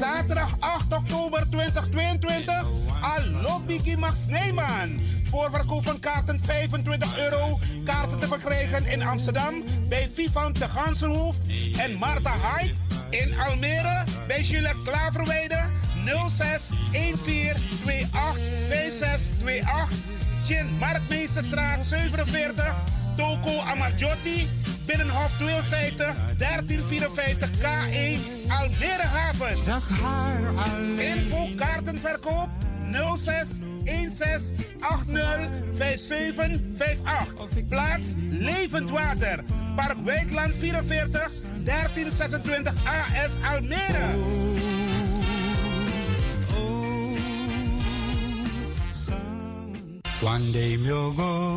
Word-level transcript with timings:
Zaterdag 0.00 0.56
8 0.60 0.92
oktober 0.92 1.46
2022. 1.50 2.64
Allo 3.00 3.60
Biggie 3.66 3.96
Max 3.96 4.26
Neyman. 4.26 5.00
Voorverkoop 5.30 5.84
van 5.84 5.98
kaarten 6.00 6.40
25 6.40 7.18
euro. 7.18 7.58
Kaarten 7.84 8.18
te 8.18 8.26
verkrijgen 8.26 8.86
in 8.86 9.02
Amsterdam 9.02 9.54
bij 9.88 10.08
Vivant 10.12 10.58
de 10.58 10.68
Gansenhoef 10.68 11.36
en 11.76 11.94
Marta 11.94 12.32
Hyde. 12.32 12.74
In 13.10 13.40
Almere 13.40 14.04
bij 14.26 14.44
Gillette 14.44 14.82
Klaverweide 14.84 15.60
06 16.28 16.70
14 16.92 18.08
28 18.12 18.38
5628. 18.68 19.88
Gin 20.44 20.66
Marktmeesterstraat 20.78 21.84
47. 21.84 22.74
Toko 23.16 23.60
Amarjotti. 23.60 24.48
Binnenhof 24.86 25.30
52 25.38 26.14
1354 26.38 27.48
K1 27.60 28.20
Almere 28.48 29.06
Haven. 29.06 29.56
Info 30.98 31.48
kaartenverkoop 31.56 32.48
06 33.16 33.60
16 33.84 34.54
80 34.80 35.48
5758. 35.78 37.66
Plaats 37.68 38.14
Levend 38.30 38.90
Water. 38.90 39.38
Park 39.76 39.96
Wijkland 40.04 40.54
44 40.54 41.42
1326 41.64 42.72
AS 42.84 43.36
Almere. 43.42 44.71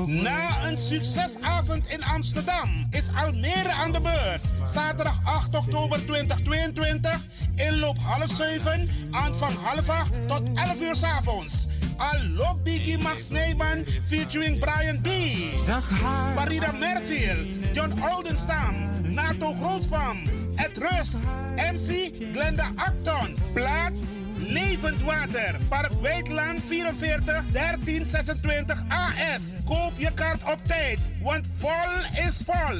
Na 0.07 0.67
een 0.67 0.77
succesavond 0.77 1.87
in 1.87 2.03
Amsterdam 2.03 2.87
is 2.91 3.09
Almere 3.15 3.71
aan 3.71 3.91
de 3.91 4.01
beurt. 4.01 4.41
Zaterdag 4.69 5.19
8 5.23 5.55
oktober 5.55 6.05
2022. 6.05 7.19
Inloop 7.55 7.97
half 8.01 8.29
7, 8.29 8.89
aanvang 9.11 9.53
half 9.63 9.89
8 9.89 10.09
tot 10.27 10.41
11 10.53 10.81
uur 10.81 10.95
s 10.95 11.03
avonds. 11.03 11.67
Allo 11.97 12.59
Biggie 12.63 12.97
Max 12.97 13.29
Neyman 13.29 13.85
featuring 14.07 14.59
Brian 14.59 15.01
B. 15.01 15.07
Farida 16.35 16.71
Merfield, 16.71 17.47
John 17.73 17.93
Oldenstam, 18.13 18.73
Nato 19.03 19.53
Grootvam, 19.53 20.17
Ed 20.55 20.77
Rust, 20.77 21.19
MC 21.55 22.11
Glenda 22.33 22.71
Acton. 22.75 23.35
Plaats 23.53 24.01
Levend 24.47 25.01
Water, 25.01 25.55
Park 25.69 25.91
Weidland 26.01 26.63
44 26.63 27.43
1326 27.51 28.77
AS. 28.87 29.53
Koop 29.65 29.91
je 29.97 30.11
kaart 30.13 30.43
op 30.43 30.59
tijd, 30.67 30.99
want 31.21 31.47
vol 31.57 32.25
is 32.27 32.41
vol. 32.45 32.79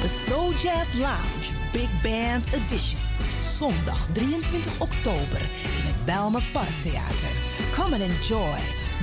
The 0.00 0.08
Soul 0.28 0.50
Jazz 0.50 0.92
Lounge 0.94 1.48
Big 1.72 1.88
Band 2.02 2.44
Edition. 2.52 2.98
Zondag 3.40 4.06
23 4.12 4.80
oktober 4.80 5.40
in 5.40 5.84
het 5.86 6.04
Belmer 6.04 6.42
Parktheater. 6.52 7.32
Come 7.72 7.94
and 7.94 8.02
enjoy 8.02 8.58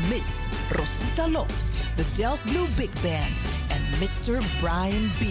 Miss 0.09 0.47
Rosita 0.69 1.29
Lot, 1.29 1.63
the 1.95 2.05
Delft 2.15 2.43
Blue 2.43 2.67
Big 2.75 2.91
Band 3.01 3.37
en 3.67 3.81
Mr. 3.99 4.43
Brian 4.61 5.11
B. 5.19 5.23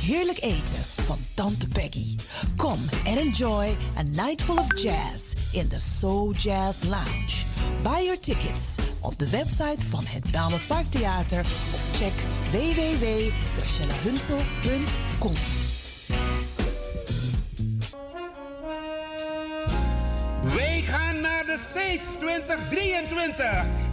Heerlijk 0.00 0.42
eten 0.42 0.84
van 1.04 1.18
Tante 1.34 1.68
Peggy. 1.68 2.16
Come 2.56 2.82
and 3.06 3.18
enjoy 3.18 3.76
a 3.96 4.02
night 4.02 4.42
full 4.42 4.58
of 4.58 4.82
jazz 4.82 5.32
in 5.52 5.68
the 5.68 5.80
Soul 5.80 6.32
Jazz 6.32 6.82
Lounge. 6.82 7.44
Buy 7.82 8.02
your 8.04 8.18
tickets 8.18 8.74
op 9.00 9.18
de 9.18 9.30
website 9.30 9.88
van 9.88 10.04
het 10.06 10.30
Belmer 10.30 10.60
Parktheater 10.66 11.40
of 11.74 11.80
check 11.98 12.12
www.gracielahunsel.com. 12.50 15.34
Wij 20.42 20.80
gaan 20.80 21.20
naar 21.20 21.44
de 21.44 21.58
States 21.58 22.06
2023. 22.18 23.87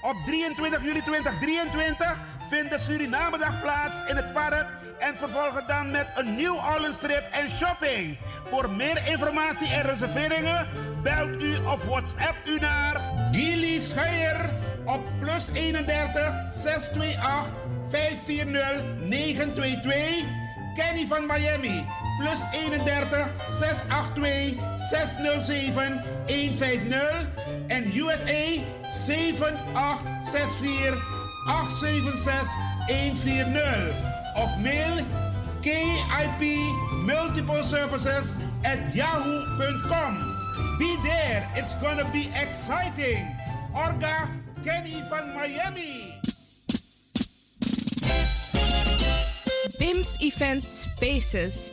Op 0.00 0.16
23 0.24 0.82
juli 0.84 1.02
2023 1.02 2.18
vindt 2.48 2.70
de 2.70 2.78
Surinamedag 2.78 3.62
plaats 3.62 4.00
in 4.08 4.16
het 4.16 4.32
park 4.32 4.66
en 4.98 5.16
vervolgen 5.16 5.66
dan 5.66 5.90
met 5.90 6.12
een 6.14 6.34
New 6.34 6.54
Orleans 6.54 6.98
trip 6.98 7.24
en 7.32 7.50
shopping. 7.50 8.18
Voor 8.46 8.70
meer 8.70 9.02
informatie 9.06 9.68
en 9.68 9.82
reserveringen 9.82 10.66
belt 11.02 11.42
u 11.42 11.56
of 11.56 11.84
WhatsApp 11.84 12.36
u 12.46 12.58
naar 12.58 13.00
Gilly 13.30 13.80
Scheier 13.80 14.50
op 14.84 15.00
plus 15.18 15.48
31 15.52 16.34
628 16.48 17.52
540 17.90 18.82
922. 19.00 20.24
Kenny 20.74 21.06
van 21.06 21.26
Miami 21.26 21.84
plus 22.18 22.42
31 22.52 23.28
682 23.46 24.78
607 24.90 26.02
150 26.26 27.26
en 27.70 27.90
USA 27.96 28.60
7864 28.92 31.00
876 31.46 32.48
140 32.88 33.94
of 34.36 34.48
mail 34.60 35.04
KIP 35.62 36.42
Multiple 37.04 37.62
Services 37.62 38.36
at 38.64 38.94
yahoo.com. 38.94 40.36
Be 40.78 40.96
there, 41.02 41.48
it's 41.54 41.74
gonna 41.76 42.04
be 42.12 42.30
exciting. 42.34 43.24
Orga 43.74 44.28
Kenny 44.64 45.02
van 45.08 45.34
Miami. 45.34 46.20
BIMS 49.78 50.18
Event 50.20 50.64
Spaces. 50.64 51.72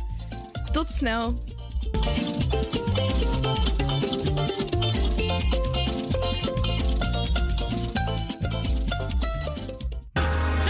Tot 0.71 0.89
snel. 0.89 1.33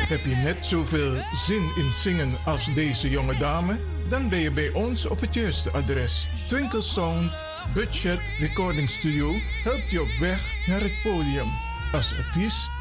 Heb 0.08 0.26
je 0.26 0.36
net 0.36 0.66
zoveel 0.66 1.16
zin 1.34 1.72
in 1.76 1.92
zingen 1.94 2.32
als 2.46 2.74
deze 2.74 3.10
jonge 3.10 3.38
dame? 3.38 3.80
Dan 4.10 4.30
ben 4.30 4.40
je 4.40 4.52
bij 4.52 4.72
ons 4.74 5.06
op 5.06 5.20
het 5.20 5.34
juiste 5.34 5.72
adres. 5.72 6.28
Twinkle 6.48 6.82
Sound 6.82 7.32
Budget 7.74 8.20
Recording 8.40 8.90
Studio 8.90 9.34
helpt 9.64 9.92
je 9.92 10.02
op 10.02 10.12
weg 10.20 10.54
naar 10.66 10.82
het 10.82 11.02
podium. 11.04 11.48
Als 11.92 12.14
artiest 12.18 12.81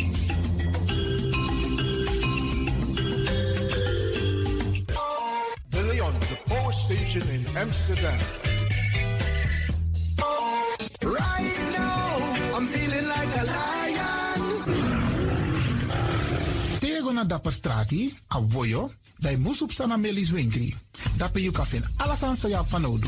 Power 7.11 7.21
station 7.21 7.35
in 7.35 7.57
Amsterdam. 7.57 8.19
Right 11.03 11.57
now, 11.77 12.57
I'm 12.57 12.65
feeling 12.67 13.07
like 13.07 13.31
a 13.37 13.43
lion. 13.43 14.39
Tego 16.79 17.11
na 17.11 17.23
dapper 17.23 17.51
strati, 17.51 18.13
a 18.27 18.41
voyo, 18.41 18.91
bij 19.17 19.37
Moesop 19.37 19.71
Sana 19.71 19.97
Melis 19.97 20.29
Winkri. 20.29 20.75
Dapper 21.17 21.41
you 21.41 21.51
kan 21.53 21.65
vinden 21.65 21.91
alles 21.97 22.23
aan 22.23 22.37
sa 22.37 22.63
van 22.63 22.85
Odu. 22.85 23.07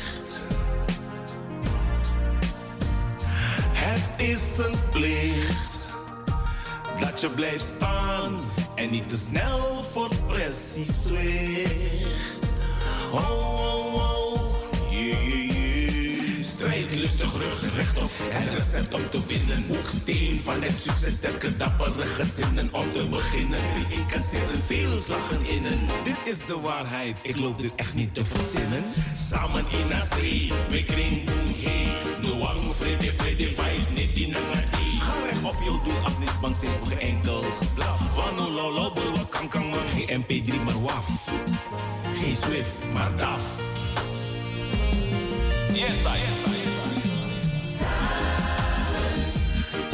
Is 4.21 4.57
een 4.57 4.79
plicht 4.89 5.87
dat 6.99 7.21
je 7.21 7.29
blijft 7.29 7.65
staan 7.65 8.33
en 8.75 8.89
niet 8.89 9.09
te 9.09 9.17
snel 9.17 9.85
voor 9.91 10.09
precies 10.27 11.03
zweegt. 11.03 12.53
Oh, 13.11 13.29
oh, 13.29 13.95
oh, 13.95 14.41
yeah, 14.89 15.27
yeah, 15.27 15.51
yeah. 15.51 16.43
Strijd 16.43 16.95
lustig, 16.95 17.33
rug 17.33 17.75
rechtop. 17.75 18.11
Het 18.29 18.53
recept 18.53 18.93
om 18.93 19.09
te 19.09 19.19
winnen. 19.27 19.65
Hoeksteen 19.67 20.39
van 20.43 20.61
het 20.61 20.79
succes. 20.79 21.13
Sterke, 21.13 21.55
dappere 21.55 22.05
gezinnen 22.05 22.69
om 22.71 22.91
te 22.91 23.07
beginnen. 23.07 23.59
Die 23.75 23.97
incasseren 23.97 24.63
veel 24.65 24.99
slagen 24.99 25.45
innen. 25.49 25.79
Dit 26.03 26.33
is 26.33 26.45
de 26.45 26.59
waarheid, 26.59 27.15
ik 27.21 27.37
loop 27.37 27.61
dit 27.61 27.71
echt 27.75 27.93
niet 27.93 28.13
te 28.13 28.25
verzinnen. 28.25 28.83
Samen 29.29 29.65
in 29.71 30.01
streep, 30.01 30.69
we 30.69 30.83
kring 30.83 31.29
bang 36.41 36.55
zijn 36.55 36.71
voor 36.77 36.87
geen 36.87 36.99
enkel 36.99 37.41
geblaf. 37.41 38.15
Wano 38.15 38.49
lolo, 38.51 38.93
bulwa 38.93 39.23
kan 39.29 39.47
kan 39.47 39.69
man. 39.69 39.79
Geen 39.95 40.23
MP3, 40.23 40.63
maar 40.63 40.81
waf. 40.81 41.07
Geen 42.13 42.35
Swift, 42.35 42.81
maar 42.93 43.15
DAF. 43.15 43.41
Yes, 45.73 45.99
I, 46.01 46.17
yes, 46.19 46.41
I. 46.47 46.61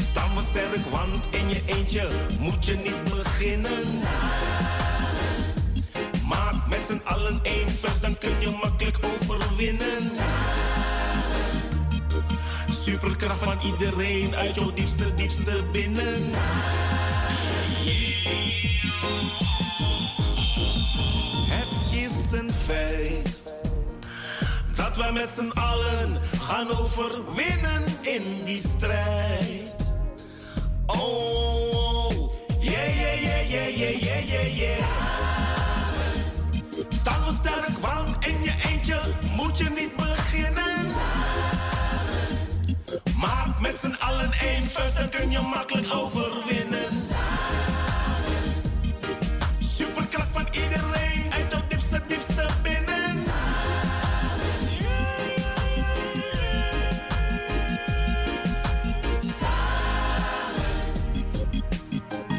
Staan 0.01 0.35
we 0.35 0.41
sterk, 0.41 0.85
want 0.85 1.25
in 1.29 1.49
je 1.49 1.61
eentje 1.65 2.07
moet 2.39 2.65
je 2.65 2.75
niet 2.75 3.03
beginnen. 3.03 3.83
Maak 6.27 6.67
met 6.69 6.85
z'n 6.87 7.01
allen 7.03 7.39
één 7.43 7.69
vers, 7.69 7.99
dan 7.99 8.17
kun 8.17 8.39
je 8.39 8.49
makkelijk 8.61 8.97
overwinnen. 9.01 10.03
Superkracht 12.87 13.43
van 13.43 13.59
iedereen 13.65 14.35
uit 14.35 14.55
jouw 14.55 14.73
diepste, 14.73 15.15
diepste 15.15 15.63
binnen. 15.71 16.23
Het 21.49 21.95
is 21.95 22.39
een 22.39 22.51
feit 22.65 23.41
dat 24.75 24.95
we 24.95 25.09
met 25.13 25.29
z'n 25.29 25.59
allen 25.59 26.21
gaan 26.41 26.69
overwinnen 26.69 27.83
in 28.01 28.23
die 28.45 28.59
strijd. 28.59 29.75
Oh, 30.85 32.31
yeah, 32.59 32.95
yeah, 32.99 33.21
yeah, 33.21 33.49
yeah, 33.49 33.77
yeah, 33.77 34.01
yeah, 34.01 34.27
yeah, 34.29 34.57
yeah. 34.57 34.85
Staan 36.89 37.23
we 37.23 37.31
sterk, 37.39 37.77
want 37.77 38.25
in 38.25 38.43
je 38.43 38.53
eentje 38.71 38.99
moet 39.35 39.57
je 39.57 39.69
niet 39.69 39.95
beginnen. 39.95 40.95
Maak 43.19 43.59
met 43.59 43.77
z'n 43.79 43.95
allen 43.99 44.31
één 44.31 44.67
vers, 44.67 44.93
dan 44.93 45.09
kun 45.09 45.31
je 45.31 45.39
makkelijk 45.39 45.93
overwinnen. 45.93 46.89
Superkracht 49.59 50.29
van 50.31 50.47
iedereen 50.51 51.33
uit 51.33 51.51
jouw 51.51 51.61
diepste, 51.67 52.01
diepste 52.07 52.47
binnen. 52.61 53.15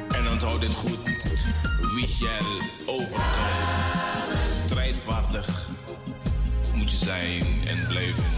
En 0.09 0.28
onthoud 0.28 0.61
dit 0.61 0.75
goed. 0.75 0.99
Wie 1.95 2.07
shall 2.07 2.62
overkomen. 2.87 3.26
Strijdvaardig 4.67 5.69
moet 6.75 6.90
je 6.90 6.97
zijn 6.97 7.45
en 7.67 7.87
blijven. 7.88 8.38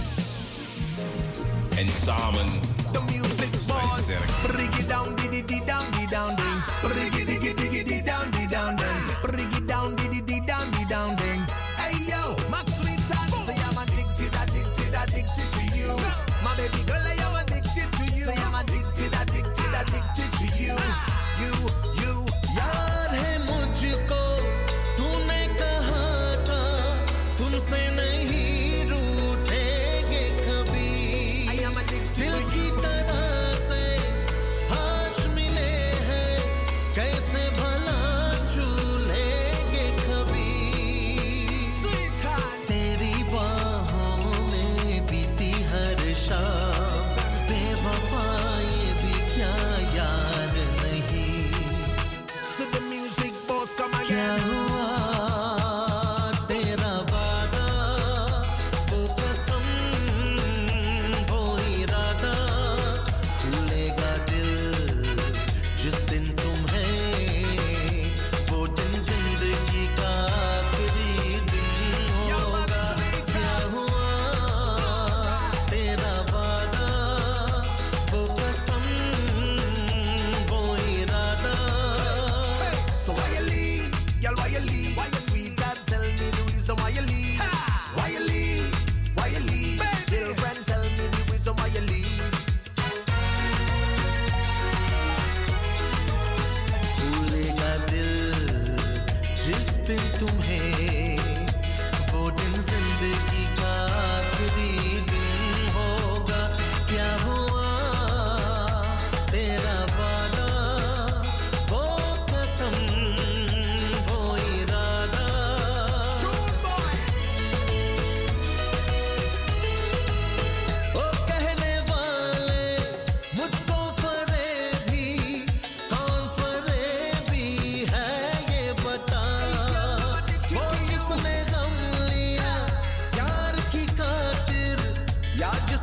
En 1.81 1.89
samen 1.89 2.61
The 2.93 3.01
music 3.01 3.53
boys. 3.67 4.05
Break 4.43 4.77
it 4.77 4.87
down, 4.89 5.15
di 5.17 5.29
di 5.29 5.43
di 5.43 5.63
down, 5.65 5.91
di 5.97 6.05
down, 6.07 6.37
ding. 6.37 6.61
Break 6.83 7.17
it, 7.17 7.27
diggy, 7.27 7.55
diggy, 7.55 7.83
di 7.83 8.03
down, 8.03 8.29
di 8.31 8.47
down, 8.47 8.77
ding. 8.77 9.01
Break 9.23 9.57
it 9.57 9.67
down, 9.67 9.95
di 9.97 10.09
di 10.09 10.21
di 10.23 10.41
down, 10.45 10.69
di 10.73 10.85
down, 10.85 11.17
ding. 11.17 11.41
Hey 11.81 11.97
yo, 12.05 12.37
my 12.53 12.61
sweetheart, 12.77 13.33
say 13.47 13.57
I'm 13.57 13.79
addicted, 13.81 14.29
addicted, 14.43 14.93
addicted 14.93 15.49
to 15.57 15.63
you. 15.73 15.97
My 16.45 16.53
baby 16.55 16.85
girl, 16.85 17.01
I 17.01 17.17
am 17.25 17.35
addicted 17.41 17.89
to 17.97 18.05
you. 18.13 18.27
Say 18.29 18.37
I'm 18.37 18.55
addicted, 18.61 19.15
addicted, 19.17 19.73
addicted 19.73 20.31
to 20.37 20.45
you. 20.61 20.77
You, 20.77 21.10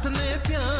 किसने 0.07 0.35
प्यार 0.47 0.76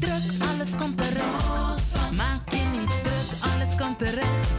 druk, 0.00 0.48
alles 0.50 0.68
komt 0.76 0.96
terecht. 0.96 2.12
Maak 2.16 2.50
je 2.50 2.78
niet 2.78 2.90
druk, 3.02 3.52
alles 3.52 3.74
komt 3.76 3.98
terecht. 3.98 4.58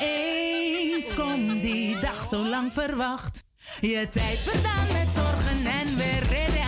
Eens 0.00 1.14
komt 1.14 1.62
die 1.62 1.98
dag 2.00 2.26
zo 2.30 2.48
lang 2.48 2.72
verwacht. 2.72 3.44
Je 3.80 4.08
tijd 4.10 4.38
verdaan 4.38 4.86
met 4.92 5.08
zorgen 5.14 5.66
en 5.66 5.96
weer 5.96 6.22
reden 6.28 6.63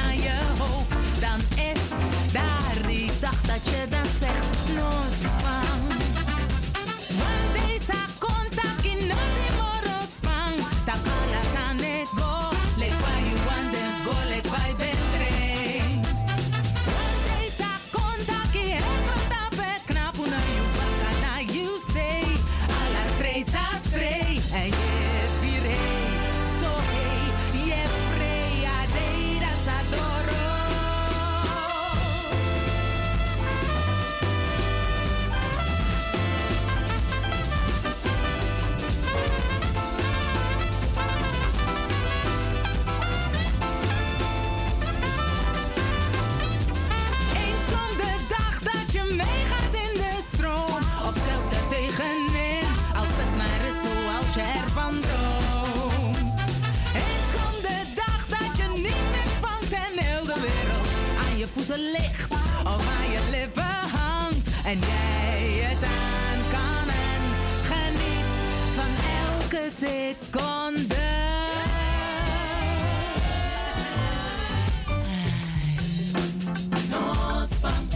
ligt. 61.78 62.32
Of 62.64 62.82
aan 62.98 63.10
je 63.10 63.20
lippen 63.30 63.76
hangt. 63.98 64.48
En 64.64 64.78
jij 64.78 65.64
het 65.68 65.82
aan 65.84 66.40
kan 66.54 66.88
en 66.88 67.22
geniet 67.70 68.32
van 68.76 68.92
elke 69.26 69.70
seconde. 69.78 71.04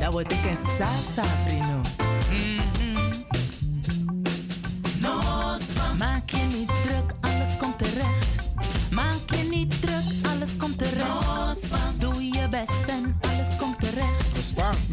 Dat 0.00 0.12
wordt 0.12 0.32
ik 0.32 0.44
een 0.44 0.56
salsa, 0.76 1.24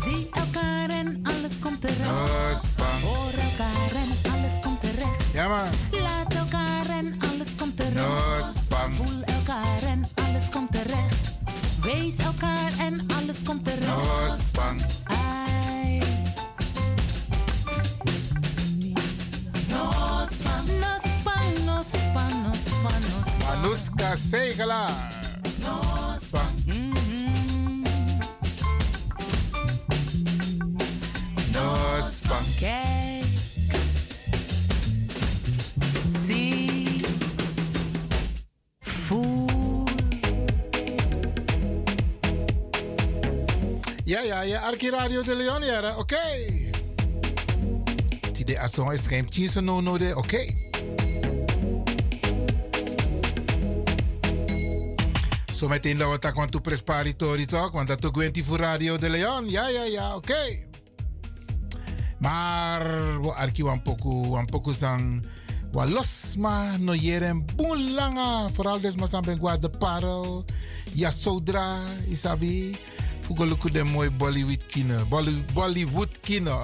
Zie 0.08 0.30
elkaar 0.32 0.90
en 0.90 1.20
alles 1.24 1.60
komt 1.60 1.82
terecht. 1.82 2.66
Hoor 3.04 3.34
elkaar 3.50 3.92
en 4.02 4.32
alles 4.32 4.60
komt 4.62 4.82
terecht. 4.82 5.34
Ja, 5.34 5.48
man. 5.48 5.68
Laat 6.02 6.34
elkaar 6.34 6.90
en 6.90 7.20
alles 7.32 7.48
komt 7.58 7.78
terecht. 7.78 8.60
Voel 8.90 9.22
elkaar 9.26 9.82
en 9.90 10.04
alles 10.16 10.50
komt 10.52 10.72
terecht. 10.72 11.36
Wees 11.82 12.18
elkaar 12.18 12.72
en 12.80 13.06
alles 13.18 13.42
komt 13.44 13.66
terecht. 13.66 14.58
Ai. 15.04 16.02
Manuska 23.44 24.16
Segela. 24.16 25.07
Radio 44.92 45.24
de 45.24 45.36
Leon, 45.36 45.64
ja. 45.64 45.96
Oké. 45.98 46.18
Tide 48.32 48.60
ason 48.60 48.94
is 48.94 49.08
geen 49.08 49.30
tjinsen 49.30 49.64
no 49.64 49.82
no 49.82 49.98
de. 49.98 50.14
Oké. 50.16 50.46
Zo 55.54 55.68
meteen 55.68 55.98
dat 55.98 56.12
we 56.12 56.20
tak 56.20 56.36
want 56.36 56.52
to 56.52 56.60
presparitori 56.60 57.46
toch? 57.46 57.72
Want 57.72 57.88
dat 57.88 58.06
ook 58.06 58.16
wint 58.16 58.40
voor 58.44 58.58
Radio 58.58 58.98
de 58.98 59.10
Leon. 59.10 59.50
Ja, 59.50 59.68
ja, 59.68 59.84
ja. 59.84 60.16
Oké. 60.16 60.66
Maar 62.18 62.82
we 63.22 63.34
arki 63.34 63.64
wan 63.64 63.82
poku, 63.82 64.28
wan 64.28 64.46
poku 64.46 64.74
sang. 64.74 65.26
Wa 65.72 65.86
los 65.86 66.36
ma 66.36 66.78
no 66.78 66.94
yeren 66.94 67.46
boen 67.56 67.94
langa. 67.94 68.50
Vooral 68.50 68.80
des 68.80 68.96
ma 68.96 69.20
ben 69.20 69.62
de 69.62 69.70
parel. 69.70 70.46
Ja 70.94 71.12
sodra, 71.12 71.82
isabi. 72.08 72.78
Fugoluku 73.28 73.72
de 73.72 73.84
mooi 73.84 74.10
Bollywood 74.10 74.66
kino. 74.66 75.06
Bolly, 75.06 75.46
Bollywood 75.54 76.20
kino. 76.20 76.62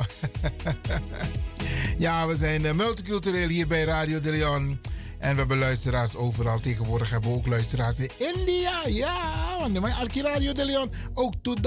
ja, 1.98 2.28
we 2.28 2.36
zijn 2.36 2.62
uh, 2.62 2.72
multicultureel 2.72 3.48
hier 3.48 3.68
bij 3.68 3.84
Radio 3.84 4.20
de 4.20 4.32
Leon. 4.32 4.80
En 5.18 5.32
we 5.32 5.40
hebben 5.40 5.58
luisteraars 5.58 6.16
overal. 6.16 6.60
Tegenwoordig 6.60 7.10
hebben 7.10 7.30
we 7.30 7.36
ook 7.36 7.48
luisteraars 7.48 8.00
in 8.00 8.10
India. 8.18 8.88
Ja, 8.88 9.58
want 9.60 9.80
mijn 9.80 9.94
Arki 9.94 10.22
Radio 10.22 10.52
de 10.52 10.66
Leon 10.66 10.92
ook 11.14 11.34
tot 11.42 11.64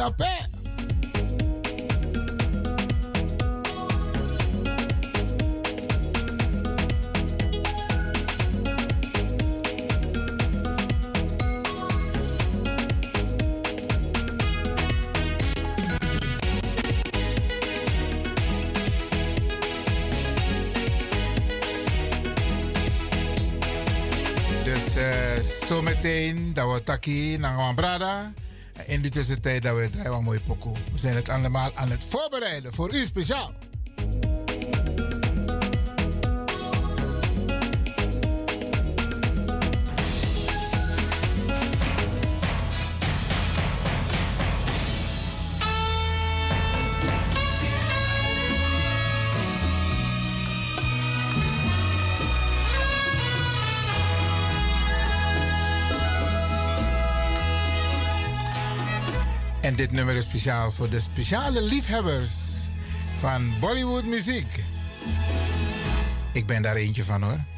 zometeen 25.66 26.54
dat 26.54 26.72
we 26.72 26.82
taki 26.82 27.36
naar 27.36 27.74
Brada. 27.74 28.32
In 28.86 29.02
de 29.02 29.08
tussentijd 29.08 29.62
dat 29.62 29.76
we 29.76 29.90
draaien 29.90 30.12
een 30.12 30.24
mooi. 30.24 30.40
We 30.92 30.98
zijn 30.98 31.16
het 31.16 31.28
allemaal 31.28 31.70
aan 31.74 31.90
het 31.90 32.04
voorbereiden 32.04 32.74
voor 32.74 32.94
u 32.94 33.04
speciaal. 33.04 33.52
Dit 59.76 59.92
nummer 59.92 60.14
is 60.14 60.24
speciaal 60.24 60.70
voor 60.70 60.90
de 60.90 61.00
speciale 61.00 61.62
liefhebbers 61.62 62.32
van 63.18 63.52
Bollywood 63.60 64.04
muziek. 64.04 64.64
Ik 66.32 66.46
ben 66.46 66.62
daar 66.62 66.76
eentje 66.76 67.04
van 67.04 67.22
hoor. 67.22 67.55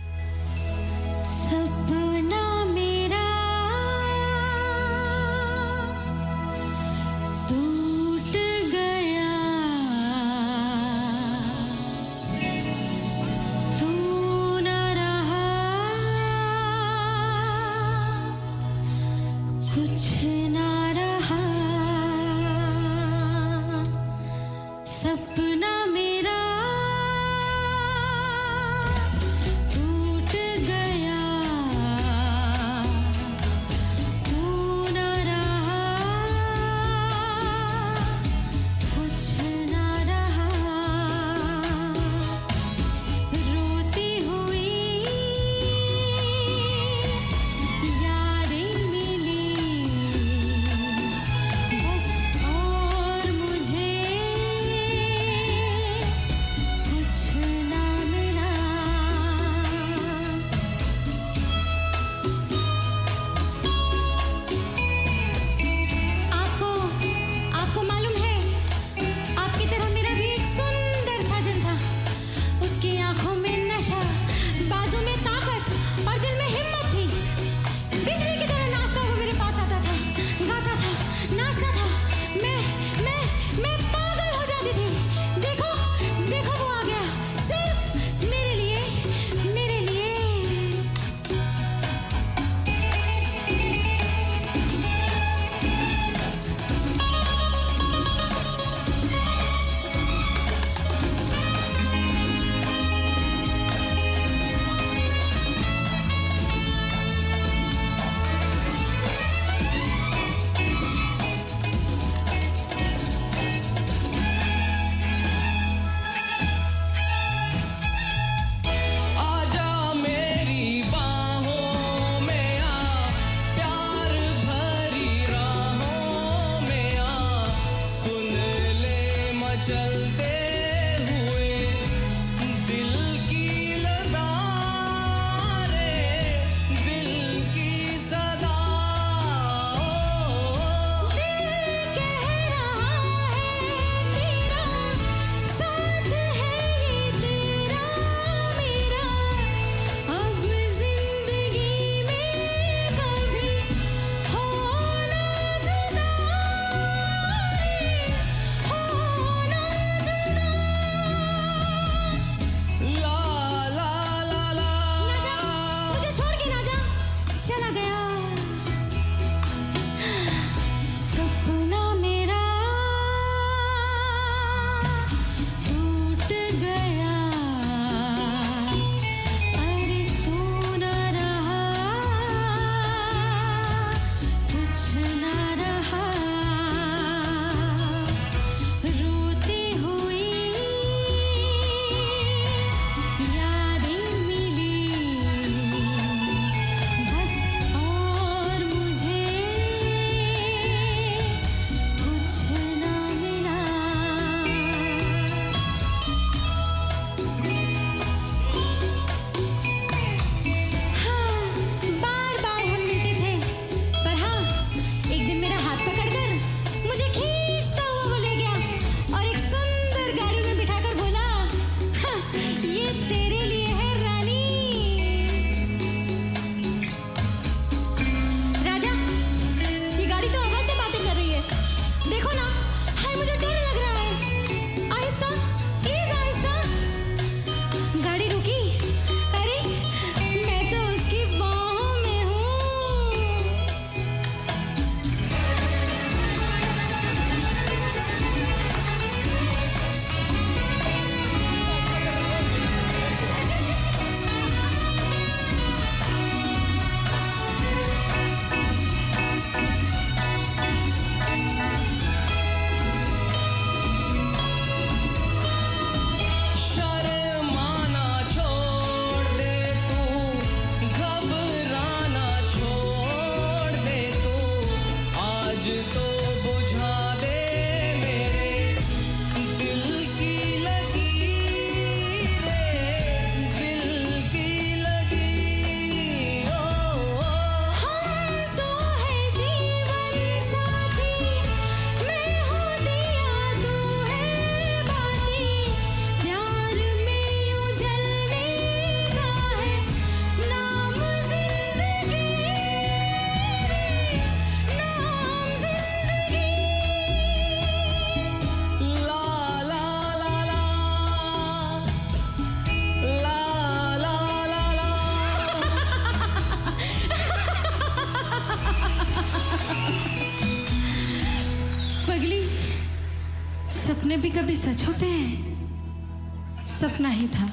कभी 324.39 324.57
सच 324.57 324.87
होते 324.87 325.07
हैं? 325.07 326.65
सपना 326.65 327.09
ही 327.09 327.29
था 327.29 327.49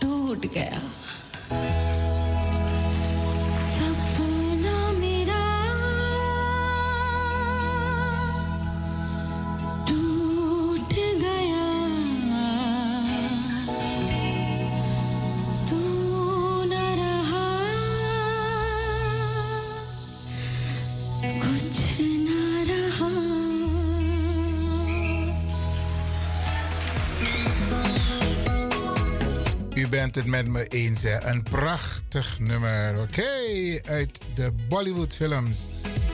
टूट 0.00 0.46
गया। 0.46 0.91
Bent 30.12 30.24
het 30.24 30.34
met 30.34 30.48
me 30.48 30.66
eens, 30.66 31.02
hè? 31.02 31.20
Een 31.20 31.42
prachtig 31.42 32.38
nummer, 32.38 33.00
oké? 33.00 33.22
Uit 33.84 34.20
de 34.34 34.52
Bollywood-films. 34.68 35.82
En 35.84 36.11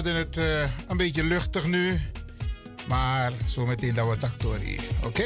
houden 0.00 0.26
het 0.26 0.36
eh, 0.36 0.88
een 0.88 0.96
beetje 0.96 1.24
luchtig 1.24 1.66
nu. 1.66 2.00
Maar 2.86 3.32
zometeen 3.46 3.94
dat 3.94 4.04
we 4.04 4.10
het 4.10 4.24
actorie. 4.24 4.80
Oké? 5.04 5.22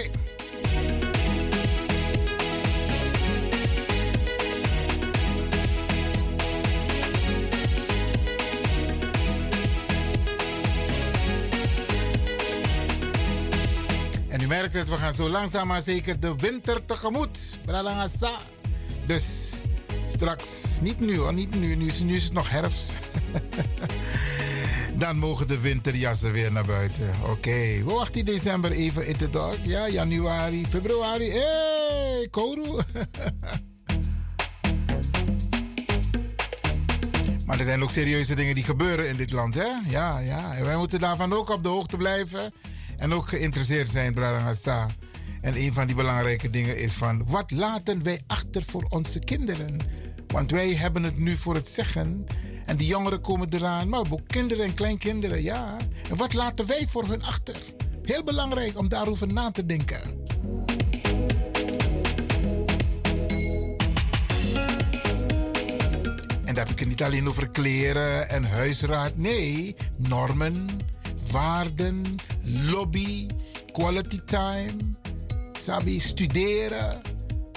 En 14.29 14.41
u 14.41 14.47
merkt 14.47 14.75
het, 14.75 14.89
we 14.89 14.97
gaan 14.97 15.15
zo 15.15 15.29
langzaam 15.29 15.67
maar 15.67 15.83
zeker 15.83 16.21
de 16.21 16.37
winter 16.37 16.85
tegemoet. 16.85 17.59
Bralangasa. 17.65 18.33
Dus 19.07 19.51
straks, 20.09 20.79
niet 20.83 21.01
nu 21.01 21.19
hoor, 21.19 21.33
niet 21.33 21.55
nu. 21.55 21.75
Nu 21.75 21.87
is, 21.87 22.01
nu 22.01 22.15
is 22.15 22.25
het 22.25 22.33
nog 22.33 22.51
herfst. 22.51 22.97
Dan 25.05 25.19
mogen 25.19 25.49
de 25.49 25.61
winterjassen 25.61 26.33
weer 26.33 26.53
naar 26.53 26.65
buiten. 26.65 27.15
Oké, 27.31 27.85
we 27.85 27.85
wachten 27.85 28.25
december 28.25 28.71
even 28.71 29.07
in 29.07 29.17
de 29.17 29.31
dag. 29.31 29.57
Ja, 29.63 29.89
januari, 29.89 30.67
februari. 30.69 31.31
Hé, 31.31 31.39
hey, 31.39 32.29
Koru. 32.31 32.63
maar 37.47 37.59
er 37.59 37.65
zijn 37.65 37.83
ook 37.83 37.91
serieuze 37.91 38.35
dingen 38.35 38.55
die 38.55 38.65
gebeuren 38.65 39.09
in 39.09 39.17
dit 39.17 39.31
land, 39.31 39.55
hè? 39.55 39.69
Ja, 39.89 40.19
ja. 40.19 40.55
En 40.55 40.65
wij 40.65 40.77
moeten 40.77 41.01
daarvan 41.01 41.33
ook 41.33 41.49
op 41.49 41.63
de 41.63 41.69
hoogte 41.69 41.97
blijven. 41.97 42.53
En 42.97 43.13
ook 43.13 43.29
geïnteresseerd 43.29 43.89
zijn, 43.89 44.15
Brarangasa. 44.15 44.89
En 45.41 45.57
een 45.57 45.73
van 45.73 45.87
die 45.87 45.97
belangrijke 45.97 46.51
dingen 46.51 46.81
is 46.81 46.93
van... 46.93 47.27
wat 47.27 47.51
laten 47.51 48.03
wij 48.03 48.21
achter 48.27 48.63
voor 48.63 48.85
onze 48.89 49.19
kinderen? 49.19 49.81
Want 50.27 50.51
wij 50.51 50.75
hebben 50.75 51.03
het 51.03 51.19
nu 51.19 51.37
voor 51.37 51.55
het 51.55 51.69
zeggen... 51.69 52.27
En 52.67 52.77
die 52.77 52.87
jongeren 52.87 53.21
komen 53.21 53.49
eraan, 53.53 53.89
maar 53.89 54.01
ook 54.01 54.21
kinderen 54.27 54.65
en 54.65 54.75
kleinkinderen, 54.75 55.43
ja. 55.43 55.77
En 56.11 56.17
wat 56.17 56.33
laten 56.33 56.67
wij 56.67 56.87
voor 56.89 57.07
hun 57.07 57.23
achter? 57.23 57.57
Heel 58.03 58.25
belangrijk 58.25 58.79
om 58.79 58.89
daarover 58.89 59.33
na 59.33 59.51
te 59.51 59.67
denken. 59.67 60.23
En 66.45 66.55
daar 66.55 66.65
heb 66.65 66.69
ik 66.69 66.79
het 66.79 66.89
niet 66.89 67.03
alleen 67.03 67.29
over 67.29 67.51
kleren 67.51 68.29
en 68.29 68.45
huisraad. 68.45 69.17
Nee, 69.17 69.77
normen, 69.97 70.67
waarden, 71.31 72.17
lobby, 72.71 73.27
quality 73.73 74.21
time, 74.25 74.73
sabi, 75.53 76.01
studeren. 76.01 77.01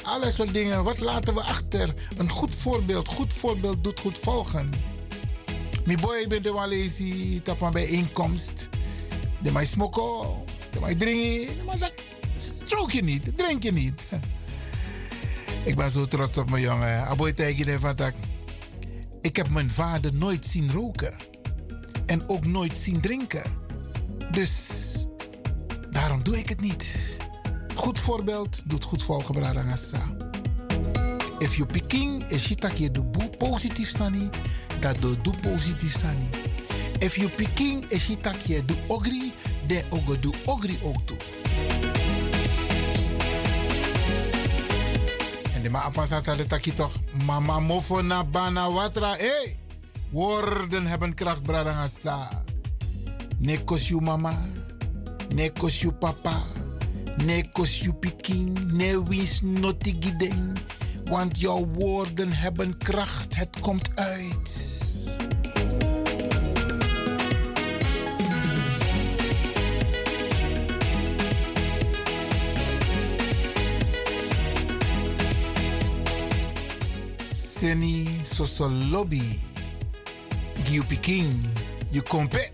Alles 0.04 0.36
soort 0.36 0.54
dingen. 0.54 0.84
Wat 0.84 1.00
laten 1.00 1.34
we 1.34 1.41
achter? 1.41 1.93
Een 2.17 2.30
goed 2.30 2.56
voorbeeld. 2.56 3.08
Goed 3.08 3.34
voorbeeld 3.34 3.84
doet 3.84 4.00
goed 4.00 4.17
volgen. 4.17 4.70
Mi 5.88 5.95
boy 5.95 6.28
ben 6.28 6.43
de 6.43 6.52
walezi 6.52 7.41
tap 7.43 7.62
een 7.62 7.71
bijeenkomst. 7.71 8.69
De 9.41 9.52
mij 9.52 9.65
smoko, 9.65 10.43
de 10.71 10.80
mij 10.80 10.95
drinken. 10.95 11.65
Maar 11.65 11.78
dat 11.78 11.93
rook 12.69 12.91
je 12.91 13.04
niet, 13.04 13.38
drink 13.38 13.63
je 13.63 13.71
niet. 13.71 14.02
Ik 15.63 15.76
ben 15.76 15.91
zo 15.91 16.06
trots 16.06 16.38
op 16.38 16.50
mijn 16.50 16.63
jongen. 16.63 17.08
Aboy 17.08 17.34
tegen 17.34 17.80
van 17.80 17.95
dat. 17.95 18.13
Ik 19.21 19.36
heb 19.36 19.50
mijn 19.50 19.69
vader 19.69 20.13
nooit 20.13 20.45
zien 20.45 20.71
roken. 20.71 21.17
En 22.06 22.30
ook 22.30 22.45
nooit 22.45 22.76
zien 22.76 23.02
drinken. 23.02 23.43
Dus 24.32 24.71
daarom 25.91 26.23
doe 26.23 26.38
ik 26.38 26.50
het 26.50 26.62
niet. 26.62 27.17
Goed 27.76 28.00
voorbeeld 28.00 28.62
doet 28.65 28.84
goed 28.84 29.04
volgen, 29.04 29.36
Bradangasa. 29.36 30.15
If 31.39 31.56
you 31.56 31.67
picking 31.67 32.23
is 32.23 32.47
je 32.47 32.91
doe 32.91 33.30
positief 33.38 33.89
sani, 33.89 34.30
dat 34.80 35.02
do 35.02 35.16
do 35.22 35.32
positief 35.42 35.98
sani. 35.98 36.30
If 37.00 37.16
you 37.16 37.30
picking 37.30 37.86
is 37.90 38.08
je 38.46 38.66
doe 38.66 38.78
ogri, 38.88 39.34
de 39.68 39.84
ogo 39.90 40.18
doe 40.20 40.34
ogri 40.46 40.78
ook 40.84 41.02
toe. 41.06 41.18
En 45.54 45.62
de 45.62 45.70
ma 45.70 45.82
apasa 45.82 46.20
sa 46.20 46.36
de 46.36 46.46
taki 46.46 46.74
toch, 46.74 46.94
mama 47.26 47.60
mofo 47.60 48.02
na 48.02 48.24
bana 48.24 48.72
watra, 48.72 49.16
hey! 49.16 49.58
Woorden 50.10 50.86
hebben 50.86 51.13
kracht, 51.13 51.44
Bradangasa. 51.44 52.44
Nekos 53.38 53.88
you 53.88 54.02
mama, 54.02 54.34
nekos 55.30 55.82
you 55.82 55.94
papa. 55.94 56.44
Ne 57.26 57.44
kos 57.52 57.80
je 57.80 57.94
pikin, 57.94 58.58
ne 58.74 59.04
wins 59.04 59.42
notigiden. 59.42 60.58
Want 61.10 61.39
jouw 61.39 61.65
woorden 61.65 62.32
hebben 62.32 62.78
kracht, 62.78 63.36
het 63.36 63.60
komt 63.60 63.91
uit. 63.96 64.76
Seni 77.32 78.08
soso 78.24 78.70
lobby. 78.70 79.39
Giu 80.63 80.84
pikin, 80.84 81.46
you 81.89 82.04
kompe, 82.04 82.50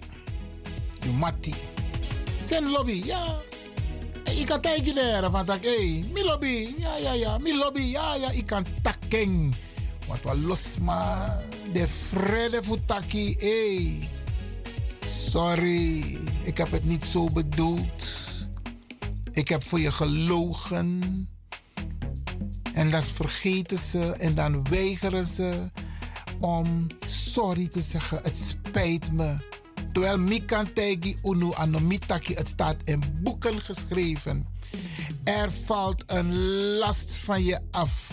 you 1.01 1.13
mati. 1.13 1.53
Sen 2.37 2.69
lobby, 2.69 3.01
ja. 3.05 3.52
Ik 4.39 4.45
kan 4.45 4.61
kijken 4.61 4.95
daar 4.95 5.31
van 5.31 5.45
tak, 5.45 5.63
hey, 5.63 6.05
mi 6.13 6.23
lobby, 6.23 6.75
ja, 6.77 6.97
ja, 6.97 7.13
ja, 7.13 7.37
mi 7.37 7.57
lobby, 7.57 7.81
ja, 7.81 8.15
ja, 8.15 8.31
ik 8.31 8.45
kan 8.45 8.65
takken. 8.81 9.53
Wat 10.07 10.21
wat 10.21 10.37
los 10.37 10.77
ma, 10.81 11.41
de 11.73 11.87
vrede 11.87 12.63
voor 12.63 12.79
hey. 13.37 14.09
Sorry, 15.05 16.17
ik 16.43 16.57
heb 16.57 16.71
het 16.71 16.85
niet 16.85 17.05
zo 17.05 17.29
bedoeld. 17.29 18.21
Ik 19.31 19.47
heb 19.47 19.63
voor 19.63 19.79
je 19.79 19.91
gelogen. 19.91 21.01
En 22.73 22.91
dat 22.91 23.03
vergeten 23.03 23.77
ze 23.77 24.11
en 24.11 24.35
dan 24.35 24.63
weigeren 24.69 25.25
ze 25.25 25.69
om 26.39 26.87
sorry 27.05 27.67
te 27.67 27.81
zeggen. 27.81 28.19
Het 28.23 28.37
spijt 28.37 29.11
me. 29.11 29.35
Terwijl 29.93 30.17
Mikantegi 30.17 31.17
Unu 31.23 31.53
Anomitaki, 31.53 32.33
het 32.33 32.47
staat 32.47 32.75
in 32.83 33.03
boeken 33.21 33.61
geschreven. 33.61 34.47
Er 35.23 35.51
valt 35.51 36.03
een 36.07 36.33
last 36.77 37.15
van 37.15 37.43
je 37.43 37.59
af. 37.71 38.11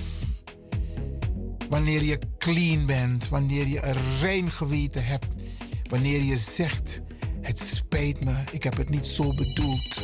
Wanneer 1.68 2.04
je 2.04 2.18
clean 2.38 2.86
bent, 2.86 3.28
wanneer 3.28 3.66
je 3.66 3.82
een 3.82 4.18
rein 4.20 4.50
geweten 4.50 5.04
hebt. 5.04 5.26
Wanneer 5.88 6.22
je 6.22 6.36
zegt, 6.36 7.00
het 7.40 7.58
spijt 7.58 8.24
me, 8.24 8.34
ik 8.50 8.62
heb 8.62 8.76
het 8.76 8.88
niet 8.88 9.06
zo 9.06 9.34
bedoeld. 9.34 10.02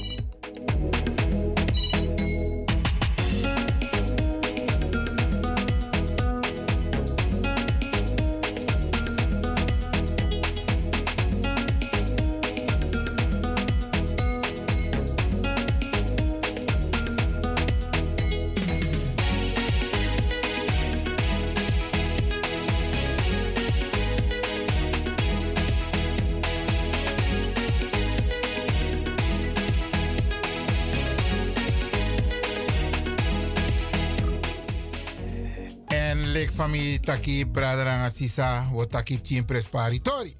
Taki 37.06 37.46
brada 37.46 37.84
nanga 37.84 38.10
sisa 38.10 38.66
wo 38.72 38.84
taki 38.84 39.20
tien 39.20 39.44
presparitori. 39.44 40.34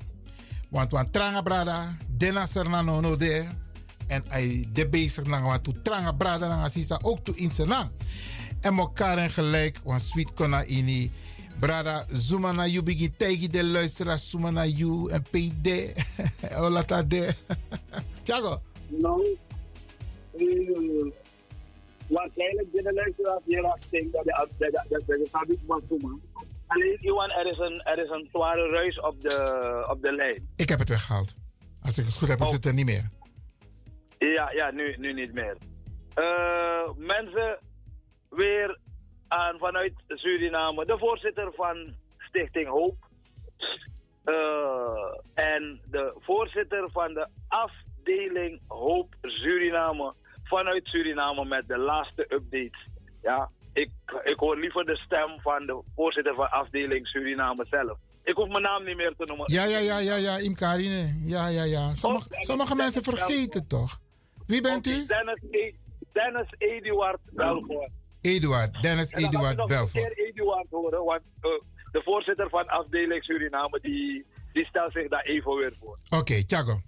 Want 0.71 0.91
want 0.91 1.13
tranga 1.13 1.43
brada, 1.43 1.97
dena 2.11 2.47
serna 2.47 2.83
no 2.83 3.01
no 3.01 3.17
de. 3.17 3.47
En 4.07 4.23
ai 4.31 4.67
de 4.73 4.87
bezig 4.87 5.27
nanga 5.27 5.47
want 5.47 5.65
tu 5.65 5.73
tranga 5.83 6.13
brada 6.13 6.49
nanga 6.49 6.69
sisa 6.69 6.99
ook 7.03 7.25
tu 7.25 7.33
in 7.37 7.51
senang. 7.51 7.91
En 8.61 8.75
mokar 8.75 9.19
en 9.19 9.31
gelijk, 9.31 9.79
want 9.85 10.01
sweet 10.01 10.33
kona 10.35 10.65
ini. 10.65 11.11
Brada, 11.59 12.05
zuma 12.11 12.53
na 12.53 12.67
you 12.67 12.83
begin 12.83 13.15
tegi 13.17 13.49
de 13.49 13.65
luisteraars, 13.65 14.31
zuma 14.31 14.51
na 14.51 14.65
you 14.65 15.11
en 15.11 15.23
PD. 15.23 15.95
Olata 16.61 17.03
de. 17.03 17.35
Tiago. 18.23 18.61
Nou, 18.89 19.37
eh, 20.37 21.13
waarschijnlijk 22.09 22.73
de 22.73 22.93
luisteraars 22.95 23.43
hier 23.45 23.79
denken 23.91 24.25
dat 24.89 25.07
de 25.07 25.47
niet 25.49 25.61
van 25.67 25.83
Zuma. 25.89 26.19
Alleen 26.67 26.99
Iwan, 27.01 27.31
er 27.31 27.47
is 27.47 27.59
een 27.59 27.83
er 27.83 27.99
is 27.99 28.11
een 28.11 28.29
zware 28.33 28.69
ruis 28.69 29.01
op 29.01 29.21
de 29.21 29.87
op 29.91 30.03
de 30.03 30.13
lijn. 30.13 30.49
Ik 30.57 30.69
heb 30.69 30.79
het 30.79 30.89
weggehaald. 30.89 31.37
Als 31.83 31.99
ik 31.99 32.05
het 32.05 32.17
goed 32.17 32.29
heb, 32.29 32.41
is 32.41 32.53
het 32.53 32.65
er 32.65 32.75
niet 32.75 32.85
meer. 32.85 33.11
Ja, 34.19 34.51
ja, 34.51 34.71
nu, 34.71 34.97
nu 34.99 35.13
niet 35.13 35.33
meer. 35.33 35.57
Eh, 36.15 36.91
mensen, 36.97 37.59
weer 38.29 38.79
aan 39.29 39.59
vanuit 39.59 39.93
Suriname, 40.09 40.87
de 40.87 40.99
voorzitter 40.99 41.53
van 41.55 41.95
Stichting 42.19 42.69
Hoop. 42.69 42.97
Eh, 44.25 45.45
en 45.45 45.81
de 45.91 46.15
voorzitter 46.21 46.91
van 46.91 47.15
de 47.15 47.29
afdeling 47.49 48.61
Hoop 48.67 49.15
Suriname 49.23 50.15
vanuit 50.45 50.87
Suriname 50.87 51.45
met 51.45 51.69
de 51.69 51.79
laatste 51.79 52.23
updates. 52.29 52.87
Ja, 53.23 53.51
ik, 53.83 53.91
ik 54.25 54.39
hoor 54.39 54.59
liever 54.59 54.85
de 54.85 54.97
stem 54.97 55.41
van 55.41 55.67
de 55.67 55.83
voorzitter 55.95 56.35
van 56.35 56.51
afdeling 56.51 57.07
Suriname 57.07 57.67
zelf. 57.71 57.99
Ik 58.25 58.35
hoef 58.35 58.49
mijn 58.49 58.63
naam 58.63 58.85
niet 58.85 58.97
meer 58.97 59.15
te 59.19 59.25
noemen. 59.25 59.53
Ja, 59.53 59.65
ja, 59.65 59.79
ja, 59.79 59.99
ja, 59.99 60.17
ja, 60.17 60.37
Imkarine. 60.39 61.15
Ja, 61.25 61.47
ja, 61.49 61.63
ja. 61.65 61.95
Sommige, 61.95 62.29
sommige 62.31 62.75
mensen 62.75 63.03
vergeten 63.03 63.67
toch? 63.67 64.01
Wie 64.47 64.61
bent 64.61 64.87
u? 64.87 65.07
Dennis, 65.07 65.43
E- 65.51 65.73
Dennis 66.13 66.49
Eduard 66.59 67.21
Belvoort. 67.33 67.91
Eduard, 68.21 68.83
Dennis 68.83 69.13
Eduard 69.13 69.57
nog 69.57 69.71
een 69.71 69.77
Belfort. 69.77 70.15
keer 70.15 70.27
Eduard 70.27 70.67
horen, 70.71 71.05
want 71.05 71.23
eh, 71.41 71.51
de 71.93 72.03
voorzitter 72.05 72.49
van 72.49 72.67
afdeling 72.69 73.25
Suriname 73.25 73.81
die, 73.81 74.27
die 74.53 74.65
stelt 74.67 74.93
zich 74.93 75.09
daar 75.09 75.25
even 75.25 75.55
weer 75.57 75.73
voor. 75.81 75.99
Oké, 76.19 76.45
Thiago. 76.45 76.81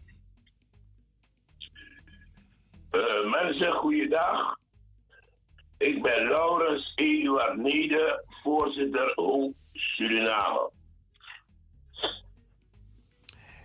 Eh, 2.90 3.00
mensen, 3.30 3.72
goeiedag. 3.72 4.56
Ik 5.78 6.02
ben 6.02 6.28
Laurens 6.28 6.92
Eduard 6.94 7.56
Nede, 7.56 8.24
voorzitter 8.42 9.12
Hoop 9.14 9.54
Suriname. 9.72 10.70